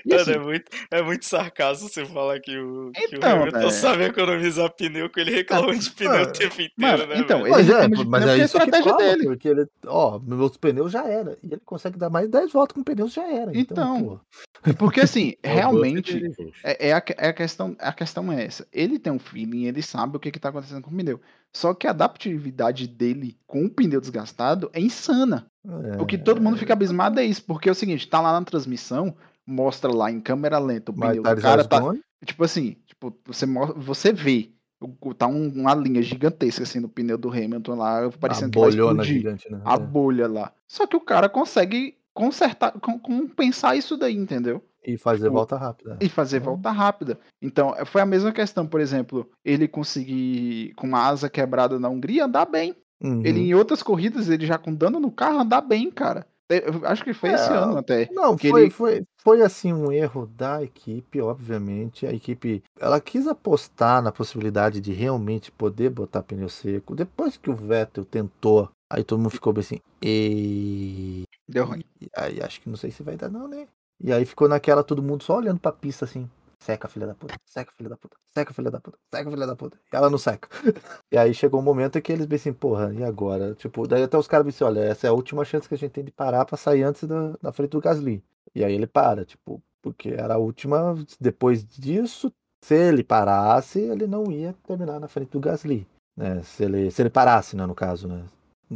[0.05, 3.43] E Mano, assim, é muito, é muito sarcasmo você falar que o, que o Então,
[3.43, 3.71] Hamilton é.
[3.71, 7.19] sabe economizar pneu, que ele reclama de pneu o mano, tempo inteiro, mano, né?
[7.19, 9.25] então, ele Mas é, de mas pneu é é isso que estratégia fala, dele.
[9.25, 12.83] porque ele, ó, meus pneus já era, e ele consegue dar mais 10 voltas com
[12.83, 13.51] pneus já era.
[13.55, 14.21] Então, Então,
[14.63, 16.23] pô, Porque assim, É o realmente.
[16.65, 18.67] É, é a, é a questão, a questão é essa.
[18.73, 21.21] Ele tem um feeling, ele sabe o que, que tá acontecendo com o pneu.
[21.53, 25.47] Só que a adaptatividade dele com o pneu desgastado é insana.
[25.65, 28.33] é, O que todo mundo fica abismado é isso, porque é o seguinte, tá lá
[28.39, 29.17] na transmissão,
[29.47, 31.81] mostra lá em câmera lenta o pneu do cara, tá,
[32.25, 34.51] tipo assim, tipo, você, você vê,
[35.17, 38.69] tá um- uma linha gigantesca assim no pneu do Hamilton lá, parecendo a que vai
[38.71, 39.61] explodir gigante, né?
[39.65, 39.79] a É.
[39.79, 40.53] bolha lá.
[40.67, 44.63] Só que o cara consegue consertar, com- compensar isso daí, entendeu?
[44.85, 45.97] E fazer tipo, volta rápida.
[46.01, 46.45] e fazer Hum.
[46.45, 47.19] volta rápida.
[47.43, 51.89] Então, é, foi a mesma questão, por exemplo, ele conseguir, com uma asa quebrada na
[51.89, 52.75] Hungria, andar bem.
[53.03, 53.21] Uhum.
[53.25, 56.27] Ele, em outras corridas, ele já com dano no carro, andar bem, cara.
[56.85, 58.09] Acho que foi esse É, ano até.
[58.13, 62.07] Não, foi, ele- foi, foi assim um erro da equipe, obviamente.
[62.07, 66.95] A equipe ela quis apostar na possibilidade de realmente poder botar pneu seco.
[66.95, 71.83] Depois que o Vettel tentou, aí todo mundo ficou bem assim, e Deu ruim.
[72.17, 73.67] aí acho que não sei se vai dar não, né?
[74.01, 76.29] E aí ficou naquela todo mundo só olhando pra pista assim.
[76.59, 79.57] Seca, filha da puta, seca, filha da puta, seca, filha da puta, seca, filha da
[79.57, 79.79] puta.
[79.93, 80.49] E ela não seca.
[81.13, 83.55] e aí chegou um momento que eles bem assim, porra, e agora?
[83.55, 85.93] Tipo, daí até os caras assim, olha, essa é a última chance que a gente
[85.93, 88.23] tem de parar pra sair antes da, da frente do Gasly.
[88.55, 90.95] E aí ele para, tipo, porque era a última.
[91.21, 92.33] Depois disso,
[92.63, 95.87] se ele parasse, ele não ia terminar na frente do Gasly.
[96.17, 96.43] Né?
[96.43, 98.25] Se, ele, se ele parasse, né, no caso, né?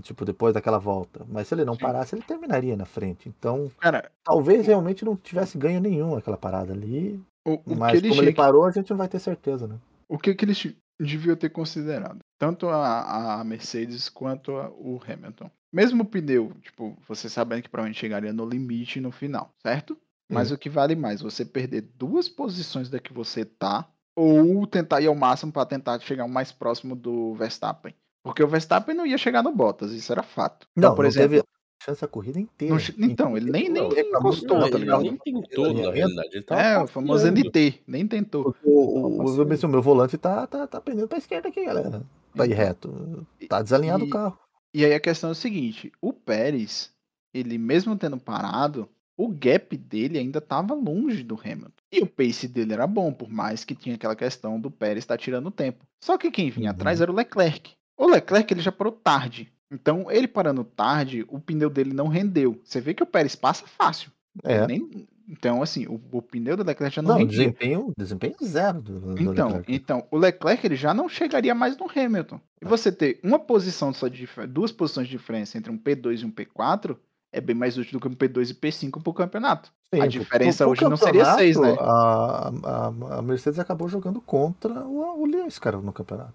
[0.03, 1.25] Tipo, depois daquela volta.
[1.29, 1.81] Mas se ele não Sim.
[1.81, 3.29] parasse, ele terminaria na frente.
[3.29, 7.21] Então, Cara, talvez realmente não tivesse ganho nenhum aquela parada ali.
[7.47, 9.77] o, o mas ele como ele parou, a gente não vai ter certeza, né?
[10.09, 12.19] o que, que eles deviam ter considerado?
[12.39, 15.51] Tanto a, a Mercedes quanto a- o Hamilton.
[15.73, 19.97] Mesmo o pneu, tipo, você sabendo que provavelmente chegaria no limite no final, certo?
[20.33, 25.01] Mas o que vale mais, você perder duas posições da que você tá, ou tentar
[25.01, 27.95] ir ao máximo para tentar chegar o mais próximo do Verstappen.
[28.23, 30.67] Porque o Verstappen não ia chegar no Bottas, isso era fato.
[30.77, 31.45] Então, Não, por não exemplo, teve
[31.83, 32.75] chance a corrida inteira.
[32.97, 35.03] não então, ele nem, nem, Não, nem encostou, não, tá ele ligado?
[35.03, 36.29] nem tentou, na realidade.
[36.33, 37.27] Ele tava É, o famoso.
[37.31, 38.55] NT, nem tentou.
[38.63, 42.03] O, o, Tava o, meu- volante tá, tá, tá pendendo pra esquerda aqui, galera.
[42.37, 43.27] Tá aí reto.
[43.49, 44.39] Tá desalinhado e- o carro.
[44.75, 46.93] E aí a questão é o seguinte: o Pérez,
[47.35, 51.73] ele mesmo tendo parado, o gap dele ainda estava longe do Hamilton.
[51.91, 55.17] E o pace dele era bom, por mais que tinha aquela questão do Pérez estar
[55.17, 55.85] tirando tempo.
[56.05, 56.77] Só que quem vinha Uhum.
[56.77, 57.73] atrás era o Leclerc.
[58.01, 59.53] O Leclerc ele já parou tarde.
[59.71, 62.59] Então, ele parando tarde, o pneu dele não rendeu.
[62.65, 64.11] Você vê que o Pérez passa fácil.
[64.43, 64.67] É.
[64.67, 67.39] Nem- Então, assim, o, o pneu do Leclerc já não, Não, rendia.
[67.39, 69.73] desempenho, desempenho zero do, do Então, Leclerc.
[69.73, 72.41] então, o Leclerc ele já não chegaria mais no Hamilton.
[72.61, 76.25] E você ter uma posição só de duas posições de diferença entre um P2 e
[76.27, 76.97] um P4
[77.33, 79.71] é bem mais útil do que um P2 e P5 pro campeonato.
[79.93, 81.77] Sim, a diferença pro hoje não seria seis, né?
[81.81, 82.87] A, a,
[83.19, 86.35] a Mercedes acabou jogando contra o, o Lewis, cara, no campeonato.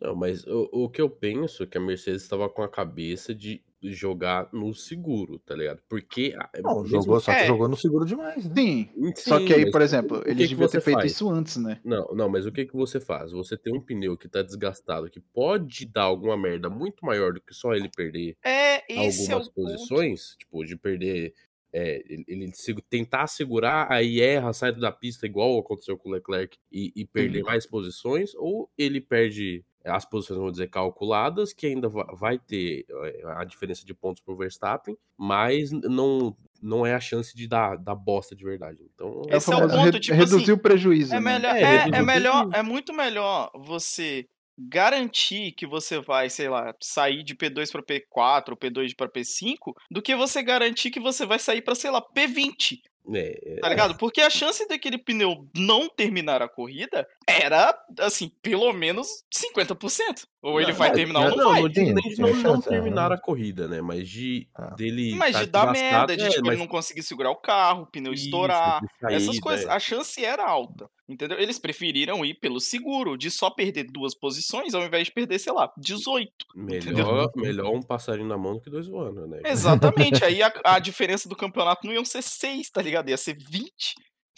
[0.00, 3.34] Não, mas o, o que eu penso é que a Mercedes estava com a cabeça
[3.34, 5.80] de jogar no seguro, tá ligado?
[5.88, 6.36] Porque.
[6.62, 7.46] Não, mesmo- jogou, só que É.
[7.46, 8.52] jogou no seguro demais, né?
[8.54, 8.90] Sim.
[8.94, 11.12] Sim, Só que aí, por exemplo, eles que deviam você ter feito faz?
[11.12, 11.80] isso antes, né?
[11.82, 13.32] Não, não, mas o que que você faz?
[13.32, 17.40] Você tem um pneu que tá desgastado, que pode dar alguma merda muito maior do
[17.40, 19.54] que só ele perder É, esse é algumas ponto.
[19.54, 21.32] posições, tipo, de perder.
[21.72, 26.12] É, ele ele se- tentar segurar, aí erra, sai da pista, igual aconteceu com o
[26.12, 31.66] Leclerc, e, e perder mais posições, ou ele perde as posições, vamos dizer, calculadas, que
[31.66, 36.94] ainda va- vai ter é, a diferença de pontos pro Verstappen, mas não, não é
[36.94, 38.82] a chance de dar, dar bosta de verdade.
[38.94, 41.14] Então, É o Esse é o ponto, re- tipo reduzir assim, o prejuízo.
[41.14, 41.32] É né?
[41.38, 42.56] melhor, É, é, é o melhor, prejuízo.
[42.58, 44.26] é muito melhor você
[44.68, 49.74] garantir que você vai, sei lá, sair de P2 para P4 ou P2 para P5,
[49.90, 52.80] do que você garantir que você vai sair para, sei lá, P20,
[53.14, 53.96] é, é, tá ligado?
[53.96, 60.26] Porque a chance daquele pneu não terminar a corrida era, assim, pelo menos 50%.
[60.42, 61.60] Ou ele Não, vai mas terminar ou não, não, não, vai.
[61.62, 62.62] não de não, não é.
[62.62, 63.82] terminar a corrida, né?
[63.82, 64.70] Mas de Ah.
[64.74, 65.14] dele.
[65.14, 67.82] Mas tá de dar merda, de é, tipo, mas ele não conseguir segurar o carro,
[67.82, 69.66] o pneu isso, estourar, de essas coisas.
[69.66, 69.70] é.
[69.70, 71.38] A chance era alta, entendeu?
[71.38, 75.52] Eles preferiram ir pelo seguro, de só perder duas posições, ao invés de perder, sei
[75.52, 76.32] lá, 18.
[76.54, 79.42] Melhor, melhor um passarinho na mão do que dois voando, né?
[79.44, 80.24] Exatamente.
[80.24, 82.89] Aí a, a diferença do campeonato não iam ser 6, tá ligado?
[83.10, 83.94] Ia ser 20.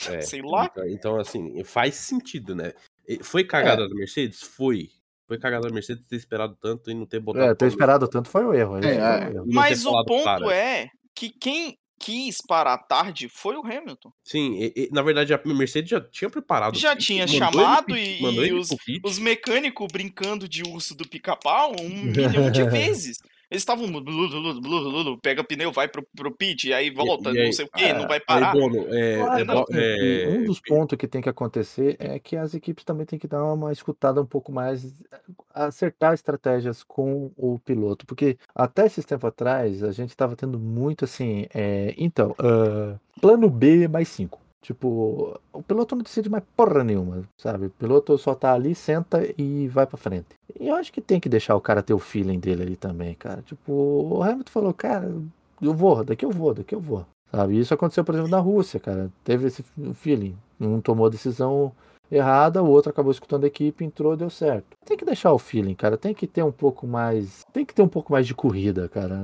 [0.09, 0.67] É, sei lá.
[0.73, 2.73] Então, então, assim, faz sentido, né?
[3.23, 4.41] Foi cagada da Mercedes?
[4.43, 4.89] Foi.
[5.29, 7.45] Foi cagada da Mercedes ter esperado tanto e não ter botado.
[7.47, 8.79] É, ter esperado tanto foi o erro.
[8.79, 9.43] esse É, foi é.
[9.47, 10.53] Mas o ponto "Cara".
[10.55, 14.13] é que quem quis parar tarde foi o Hamilton.
[14.25, 16.75] Sim, e- e, na verdade a Mercedes já tinha preparado.
[16.75, 18.71] o Já tinha mandou chamado ele e- e os-.
[19.05, 22.03] Os mecânicos brincando de urso do pica-pau um
[22.43, 23.19] milhão de vezes.
[23.53, 23.87] Eles estavam.
[23.87, 27.31] blu, blu, blu, blu, blu, blu, Pega pneu, vai pro, pro pit, e aí volta,
[27.31, 28.53] e aí- não sei o que, é, não vai Aí, parar.
[28.53, 32.35] Bono, é, acho é, é, que um dos pontos que tem que acontecer é que
[32.35, 34.91] as equipes também têm que dar uma escutada um pouco mais,
[35.55, 41.05] acertar estratégias com o piloto, porque até esses tempos atrás a gente estava tendo muito
[41.05, 44.42] assim, é, então, ah, plano B mais 5.
[44.63, 47.67] Tipo, o piloto não decide mais porra nenhuma, sabe?
[47.67, 50.29] O piloto só tá ali, senta e vai pra frente.
[50.59, 53.15] E eu acho que tem que deixar o cara ter o feeling dele ali também,
[53.15, 53.43] cara.
[53.43, 55.13] Tipo, o Hamilton falou, cara,
[55.61, 57.05] eu vou, daqui eu vou, daqui eu vou.
[57.33, 57.59] Sabe?
[57.59, 59.11] Isso aconteceu, por exemplo, na Rússia, cara.
[59.25, 60.37] Teve esse feeling.
[60.61, 61.73] Um tomou a decisão
[62.09, 64.77] errada, o outro acabou escutando a equipe, entrou, deu certo.
[64.85, 65.97] Tem que deixar o feeling, cara.
[65.97, 67.45] Tem que ter um pouco mais.
[67.53, 69.19] Tem que ter um pouco mais de corrida, cara.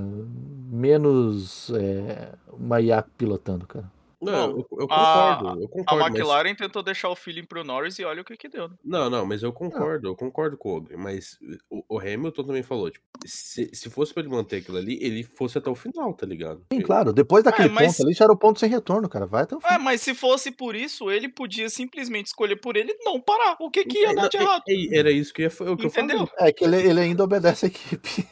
[0.72, 3.86] Menos é, uma IA pilotando, cara.
[4.20, 6.00] Não, Não, eu, eu a- concordo, eu A concordo.
[6.04, 8.68] mas- McLaren tentou deixar o feeling pro Norris e olha o que que deu.
[8.68, 8.74] né?
[8.84, 11.38] Não, não, mas eu concordo, eu concordo com o Ogre, mas
[11.70, 15.22] o, o Hamilton também falou, tipo, se, se fosse pra ele manter aquilo ali, ele
[15.22, 16.64] fosse até o final, tá ligado?
[16.72, 17.12] Sim, claro.
[17.12, 19.24] Depois daquele mas- ponto ali, já era o ponto sem retorno, cara.
[19.26, 19.68] Vai até o fim.
[19.72, 23.56] É, mas se fosse por isso, ele podia simplesmente escolher por ele e não parar.
[23.60, 24.62] O que que ia dar de É, errado?
[24.68, 26.26] é, Era isso que, ia, foi o que eu Entendeu?
[26.26, 26.48] falei.
[26.48, 28.26] É que ele, ele ainda obedece a equipe.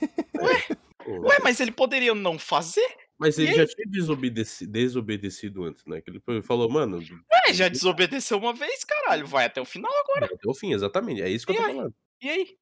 [1.04, 1.28] pô.
[1.28, 2.86] Ué, mas ele poderia não fazer?
[3.18, 3.56] Mas e ele aí?
[3.56, 6.00] já tinha desobedeci- desobedecido antes, né?
[6.00, 7.00] Que ele falou, mano.
[7.48, 9.26] É, já desobedeceu uma vez, caralho.
[9.26, 10.26] Vai até o final agora.
[10.34, 11.22] Até o fim, exatamente.
[11.22, 11.74] É isso que eu E tô aí?
[11.74, 11.94] falando.
[12.22, 12.56] E aí?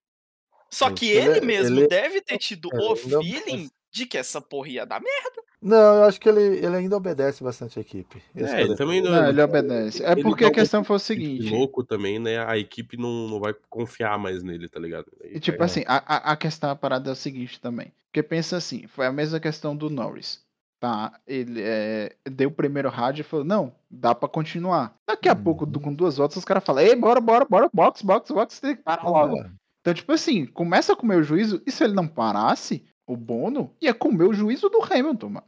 [0.70, 4.40] Só que ele- ele mesmo ele- deve ter tido É, o feeling de que essa
[4.40, 5.42] porra ia dar merda.
[5.62, 8.22] Não, eu acho que ele, ele ainda obedece bastante a equipe.
[8.36, 9.10] Esse É, é ele também não.
[9.10, 10.04] Não, ele obedece.
[10.04, 11.48] É ele porque a um questão foi o seguinte.
[11.48, 12.44] louco também, né?
[12.44, 15.06] A equipe não, não vai confiar mais nele, tá ligado?
[15.24, 15.64] E tipo É.
[15.64, 17.90] assim, a, a, a questão, a parada é o seguinte também.
[18.12, 20.43] Porque pensa assim, foi a mesma questão do Norris.
[20.84, 21.18] Tá?
[21.26, 24.94] Ele é, deu o primeiro rádio e falou, não, dá pra continuar.
[25.08, 25.42] Daqui a Uhum.
[25.42, 28.60] pouco, do- com duas voltas, os caras falam, ei, bora, bora, bora, box, box, box,
[28.60, 29.38] tem que parar logo.
[29.38, 29.50] É.
[29.80, 33.70] Então, tipo assim, começa a comer o juízo, e se ele não parasse, o Bono
[33.80, 35.46] ia comer o juízo do Hamilton, mano.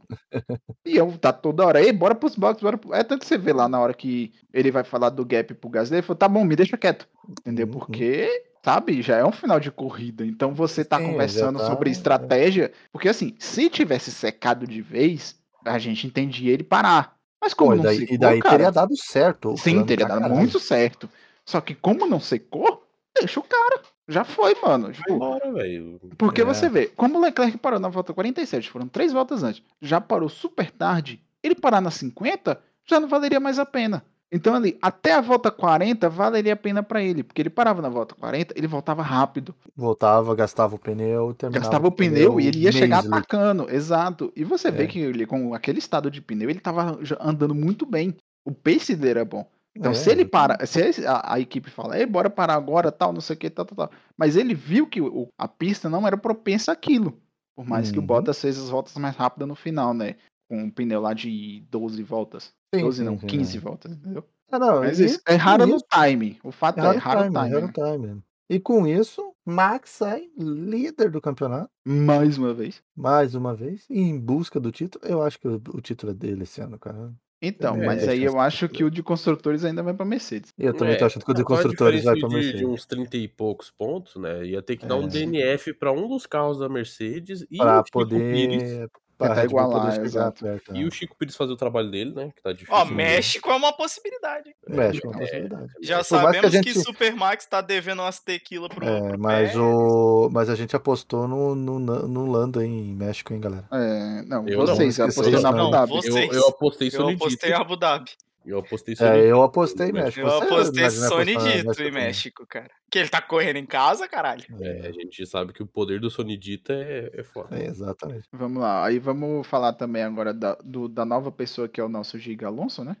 [0.83, 2.91] e eu tá toda hora, ei, bora pros box, bora pro...
[2.95, 5.69] É tanto que você vê lá na hora que ele vai falar do gap pro
[5.69, 7.07] Gasly, ele falou, tá bom, me deixa quieto.
[7.41, 7.67] Entendeu?
[7.67, 7.73] Uhum.
[7.73, 8.27] Porque,
[8.67, 10.25] sabe, já é um final de corrida.
[10.25, 12.73] Então você tá Sim, conversando tá- sobre estratégia.
[12.91, 17.15] Porque assim, se tivesse secado de vez, a gente entendia ele parar.
[17.41, 19.55] Mas como Pô, e não daí, secou, e daí cara, teria dado certo.
[19.55, 20.35] sim, teria dado caralho.
[20.35, 21.09] muito certo.
[21.45, 22.83] Só que como não secou,
[23.17, 23.81] deixa o cara.
[24.09, 24.91] Já foi, mano.
[24.91, 25.99] Tipo, embora, velho.
[26.17, 26.45] porque É.
[26.45, 30.27] você vê, como o Leclerc parou na volta 47, foram três voltas antes, já parou
[30.27, 34.03] super tarde, ele parar na 50 já não valeria mais a pena.
[34.31, 37.87] Então ali, até a volta 40 valeria a pena pra ele, porque ele parava na
[37.87, 42.47] volta 40, ele voltava rápido, Voltava, gastava o pneu, terminava gastava o com pneu e
[42.47, 44.31] ele ia chegar atacando, exato.
[44.35, 44.87] E você vê É.
[44.87, 48.15] que ele, com aquele estado de pneu, ele tava andando muito bem.
[48.45, 49.49] O pace dele era bom.
[49.75, 53.13] Então, É, se ele para, se a, a equipe fala, Ei, bora parar agora, tal,
[53.13, 53.91] não sei o que, tal, tal, tal.
[54.17, 57.17] Mas ele viu que o- a pista não era propensa àquilo.
[57.55, 58.07] Por mais que o Uhum.
[58.07, 60.15] Bottas fez as voltas mais rápidas no final, né?
[60.49, 62.53] Com um pneu lá de 12 voltas.
[62.73, 63.59] Sim, 12 sim, não, sim, 15 é.
[63.59, 64.23] voltas, entendeu?
[64.51, 66.39] Ah, não, Mas e isso, erraram com no isso- time.
[66.43, 67.47] O fato é, Erraram o erraram o time, time.
[67.49, 68.07] erraram o né?
[68.13, 68.23] time.
[68.49, 72.81] E com isso, Max sai líder do campeonato, Mais uma vez.
[72.95, 75.03] mais uma vez, e em busca do título.
[75.05, 77.13] Eu acho que o, o título é dele esse ano, cara.
[77.41, 80.05] Então, É, mas é, aí eu é, acho que o de construtores ainda vai pra
[80.05, 80.51] Mercedes.
[80.57, 82.59] Eu também É, tô achando que o de a construtores vai diferença pra de, Mercedes.
[82.61, 84.45] de uns 30 e poucos pontos, né?
[84.45, 85.07] Ia ter que dar um É.
[85.07, 88.87] DNF pra um dos carros da Mercedes e Pra o Chico Pires.
[89.17, 89.33] Poder.
[89.33, 90.43] Pra Bull igualar, exato.
[90.45, 90.75] perto.
[90.75, 90.87] E né?
[90.87, 92.31] o Chico Pires fazer o trabalho dele, né?
[92.35, 92.73] Que tá difícil.
[92.73, 92.85] Ó?
[92.85, 94.55] México é uma possibilidade.
[94.67, 95.67] Mexe com a É, possibilidade.
[95.81, 98.85] Já Por que sabemos que, gente- Super Max tá devendo umas tequila pro.
[98.87, 100.29] É, pro mas, o...
[100.31, 103.67] mas a gente apostou no, no, no Lando em México, hein, galera?
[103.71, 105.73] É, não, Eu não, vocês, apostei isso na não.
[105.73, 106.07] Abu Dhabi.
[106.07, 108.11] Eu, eu apostei Eu apostei em Abu Dhabi.
[108.47, 109.25] Eu apostei É, Sonidito.
[109.27, 110.19] eu apostei México.
[110.25, 111.91] Eu apostei apostar Sonidito em também.
[111.91, 112.71] México, cara.
[112.89, 114.45] Que ele tá correndo em casa, caralho.
[114.61, 117.59] É, a gente sabe que o poder do Sonidita é, é foda.
[117.59, 118.27] É, exatamente.
[118.31, 121.89] Vamos lá, aí vamos falar também agora da, do- da nova pessoa que é o
[121.89, 122.95] nosso Giga Alonso, né?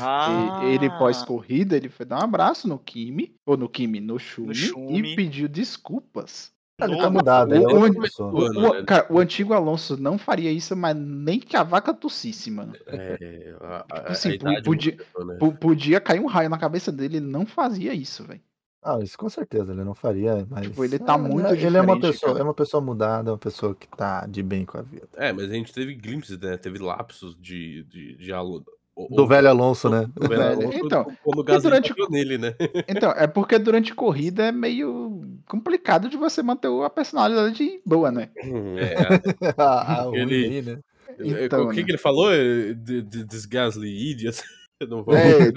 [0.00, 4.18] Ah, E- Ele, pós-corrida, ele foi dar um abraço no Kimi, ou no Kimi, no
[4.18, 5.12] Schumi.
[5.12, 6.50] e pediu desculpas.
[6.80, 8.32] Ele tá mudado, ele é o- outra pessoa.
[8.32, 8.82] O, o- né?
[8.84, 12.72] cara, o antigo Alonso não faria isso, mas nem que a vaca tossisse, mano.
[12.86, 15.56] É, a, a, a Assim, idade podia- mudou, né?
[15.60, 18.40] Podia cair um raio na cabeça dele, ele não fazia isso, velho.
[18.80, 20.68] Ah, isso com certeza ele não faria, mas.
[20.68, 22.44] Tipo, ele tá é, muito Ele é uma diferente, pessoa, cara.
[22.44, 25.08] é uma pessoa mudada, é uma pessoa que tá de bem com a vida.
[25.16, 26.56] É, mas a gente teve glimpses, né?
[26.56, 28.64] Teve lapsos de, de, de aluno.
[29.10, 30.08] Do velho Alonso, né?
[30.14, 32.54] do velho Alonso, então, quando o Gasly durante- nele, né?
[32.88, 38.30] Então, é porque durante corrida é meio complicado de você manter a personalidade boa, né?
[38.76, 39.64] É, a,
[40.00, 40.78] a ruim Ele- aí, né?
[41.20, 41.82] Então, o que, né?
[41.84, 42.32] que ele falou?
[42.32, 44.42] É, "The- the- This Gasly idiot.
[44.80, 45.50] Eu não vou- É,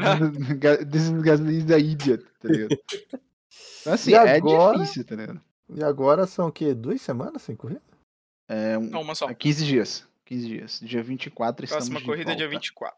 [0.86, 2.76] this is Gasly is a idiot, tá ligado?
[3.82, 4.80] Então, assim, E é agora?
[4.80, 5.42] difícil, tá ligado?
[5.76, 6.74] E agora são o quê?
[6.74, 7.82] Duas semanas sem corrida?
[8.50, 9.30] É um, Não, uma só.
[9.30, 10.08] é 15 dias.
[10.32, 10.80] 15 dias.
[10.82, 12.60] Dia 24 estamos Próxima de corrida é dia volta.
[12.60, 12.98] 24.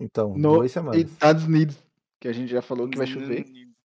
[0.00, 1.00] Então, No duas semanas.
[1.00, 1.76] Estados Unidos,
[2.20, 3.44] que a gente já falou que vai chover.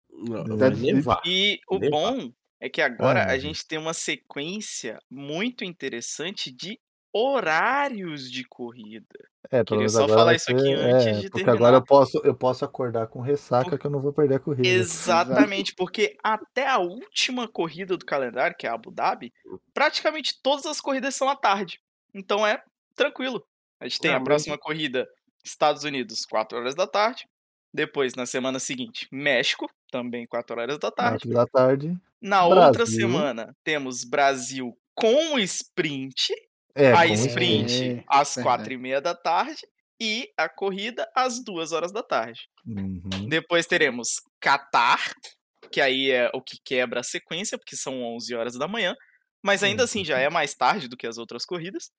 [0.09, 1.22] Não, vai nevar.
[1.26, 1.91] E o Nevar.
[1.99, 6.80] bom é que agora Ah, a gente tem uma sequência muito interessante de
[7.13, 9.05] horários de corrida.
[9.49, 11.53] É, pelo Queria só agora falar isso aqui ser- antes é, de Porque terminar.
[11.53, 14.39] agora eu posso, eu posso acordar com ressaca Por- que eu não vou perder a
[14.39, 14.65] corrida.
[14.67, 19.34] Exatamente, porque até a última corrida do calendário, que é a Abu Dhabi,
[19.74, 21.82] praticamente todas as corridas são à tarde.
[22.14, 22.62] Então é
[22.95, 23.45] tranquilo.
[23.80, 25.07] A gente tem Ah, a próxima corrida,
[25.43, 27.26] Estados Unidos, 4 horas da tarde.
[27.74, 31.28] Depois, na semana seguinte, México, também 4 horas da tarde.
[31.30, 31.95] Da tarde.
[32.22, 32.99] Na outra Brasil.
[32.99, 36.34] semana, temos Brasil com sprint.
[36.76, 38.57] É, a sprint É, às verdade.
[38.57, 39.62] 4 e meia da tarde.
[39.99, 42.41] E a corrida às 2 horas da tarde.
[42.66, 43.28] Uhum.
[43.30, 45.14] Depois teremos Qatar,
[45.72, 48.95] que aí é o que quebra a sequência, porque são 11 horas da manhã.
[49.43, 51.91] Mas ainda assim já é mais tarde do que as outras corridas.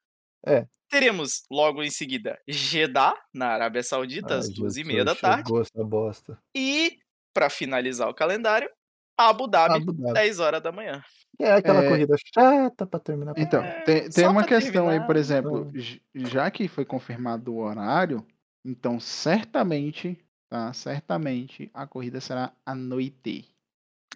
[0.47, 0.67] É.
[0.91, 5.15] Teremos logo em seguida Jeddah, na Arábia Saudita, às Ai, 2 e Jesus, meia da
[5.15, 5.51] tarde.
[5.59, 6.39] Essa bosta.
[6.55, 6.99] E,
[7.33, 8.69] pra finalizar o calendário,
[9.17, 10.13] Abu Dhabi, Abu Dhabi.
[10.15, 11.03] 10 horas da manhã.
[11.39, 11.89] É aquela É.
[11.89, 13.35] corrida chata pra terminar.
[13.39, 17.55] Então, É, tem, tem uma questão aí, por terminar, exemplo, j- já que foi confirmado
[17.55, 18.27] o horário,
[18.65, 20.19] então certamente,
[20.51, 20.73] tá?
[20.73, 23.49] Certamente a corrida será à noite.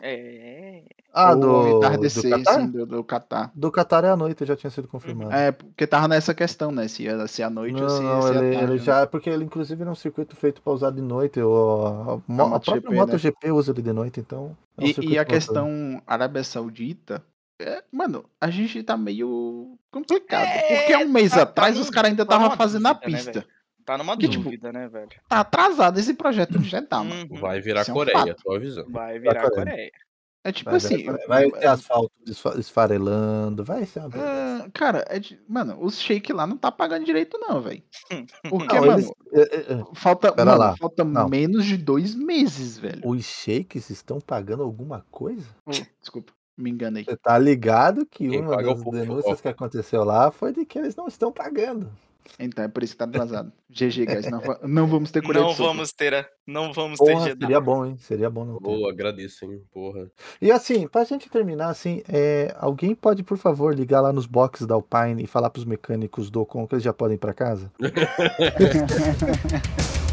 [0.03, 0.83] É.
[1.13, 2.61] Ah, Ou do, entardecer, do Qatar?
[2.61, 3.51] sim, do, do Catar.
[3.55, 5.33] Do Qatar é à noite, já tinha sido confirmado.
[5.33, 6.87] É, porque tava nessa questão, né?
[6.89, 8.65] Se ia ser à noite ou Não, se ia não, ser à ele, tarde.
[8.73, 8.85] ele né?
[8.85, 9.07] já.
[9.07, 11.41] Porque ele, inclusive, é um circuito feito pra usar de noite.
[11.41, 12.97] O, a, mo- a MotoGP, própria né?
[12.99, 14.55] MotoGP usa ele de noite, então.
[14.77, 17.25] é um E, e a questão Arábia Saudita,
[17.59, 20.45] é, mano, a gente tá meio complicado.
[20.45, 22.93] É, porque um mês tá- tá atrás num- os caras ainda tá estavam fazendo a
[22.93, 23.47] né, pista.
[23.87, 25.09] Tá numa Que, tipo, dúvida, né, velho?
[25.29, 27.27] tá atrasado esse projeto de Jeddah, mano.
[27.31, 27.41] Uhum.
[27.41, 28.43] Vai virar é um Coreia, fato.
[28.43, 28.91] tô avisando.
[28.91, 29.65] Vai virar Coreia.
[29.71, 29.91] Coreia.
[30.45, 31.05] É tipo Vai, assim.
[31.05, 35.99] vai, vai ter asfalto esfa- esfarelando, vai ser uma ah, cara, é de- mano, os
[36.01, 37.83] shake lá não tá pagando direito, não, velho.
[38.49, 40.77] Porque, Não, mano, eles- é, é, é, falta, Pera mano, lá.
[40.77, 41.29] falta Não.
[41.29, 43.01] menos de dois meses, velho.
[43.05, 45.47] Os shakes estão pagando alguma coisa?
[45.67, 47.03] Oh, desculpa, me enganei.
[47.05, 50.79] Você tá ligado que Quem uma é das denúncias que aconteceu lá foi de que
[50.79, 51.91] eles não estão pagando.
[52.39, 53.53] Então, é por isso que tá atrasado.
[53.71, 54.31] GG, guys.
[54.31, 57.97] Não, não vamos ter colher Não vamos ter, não vamos porra, ter Seria bom, hein?
[57.99, 58.45] Seria bom.
[58.45, 59.63] Não Boa, agradeço, hein?
[59.73, 60.11] Porra.
[60.41, 64.67] E assim, pra gente terminar, assim, é, alguém pode, por favor, ligar lá nos boxes
[64.67, 67.71] da Alpine e falar pros mecânicos do Ocon que eles já podem ir pra casa?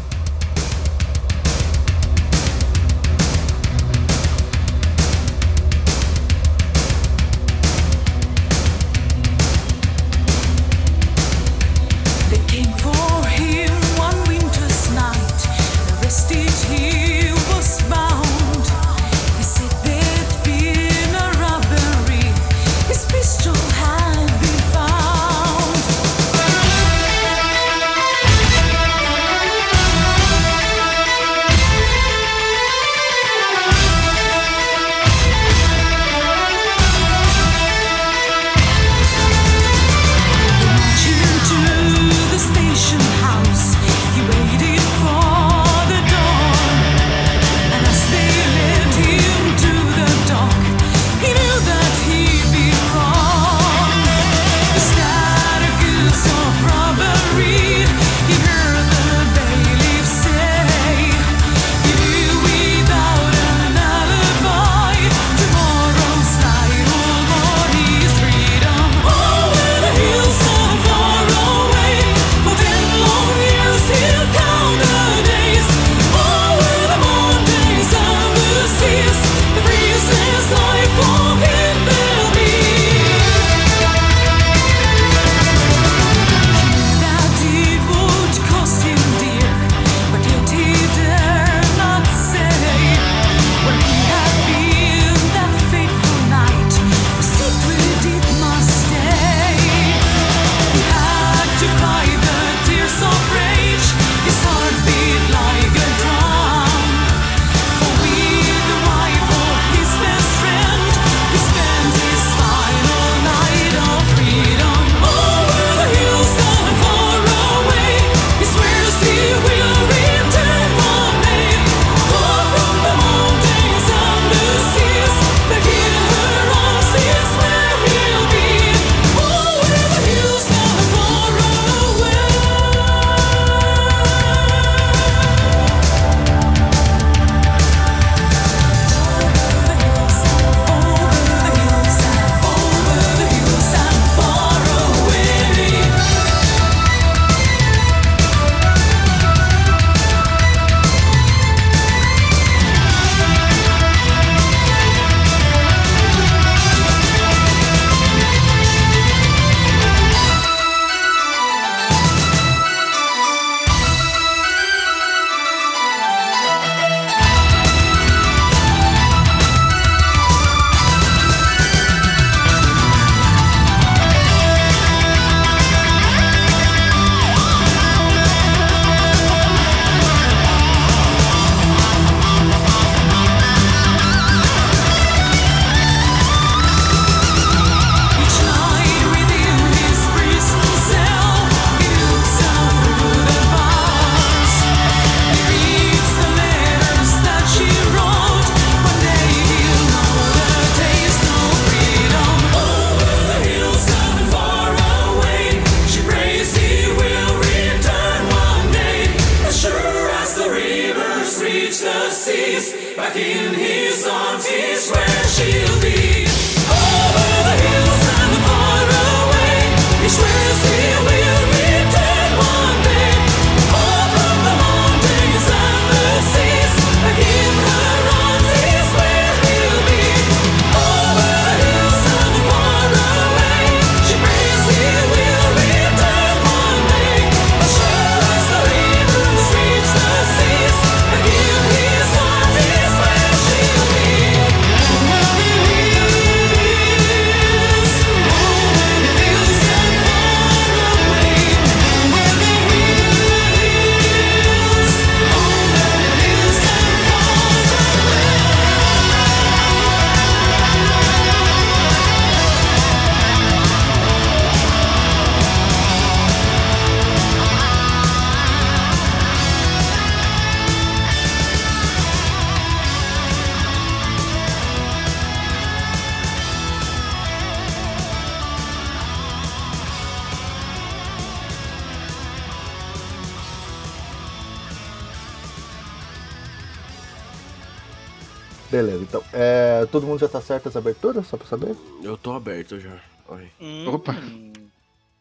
[290.64, 291.76] certo as aberturas, só pra saber?
[292.02, 292.96] Eu tô aberto já.
[293.28, 293.48] Oi.
[293.86, 294.12] Opa.
[294.12, 294.52] Hum.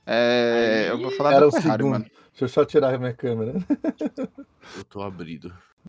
[0.05, 1.91] É, eu vou falar Era da o Ferrari, segundo.
[1.91, 2.05] mano.
[2.31, 3.53] Deixa eu só tirar a minha câmera.
[4.77, 5.53] Eu tô abrido.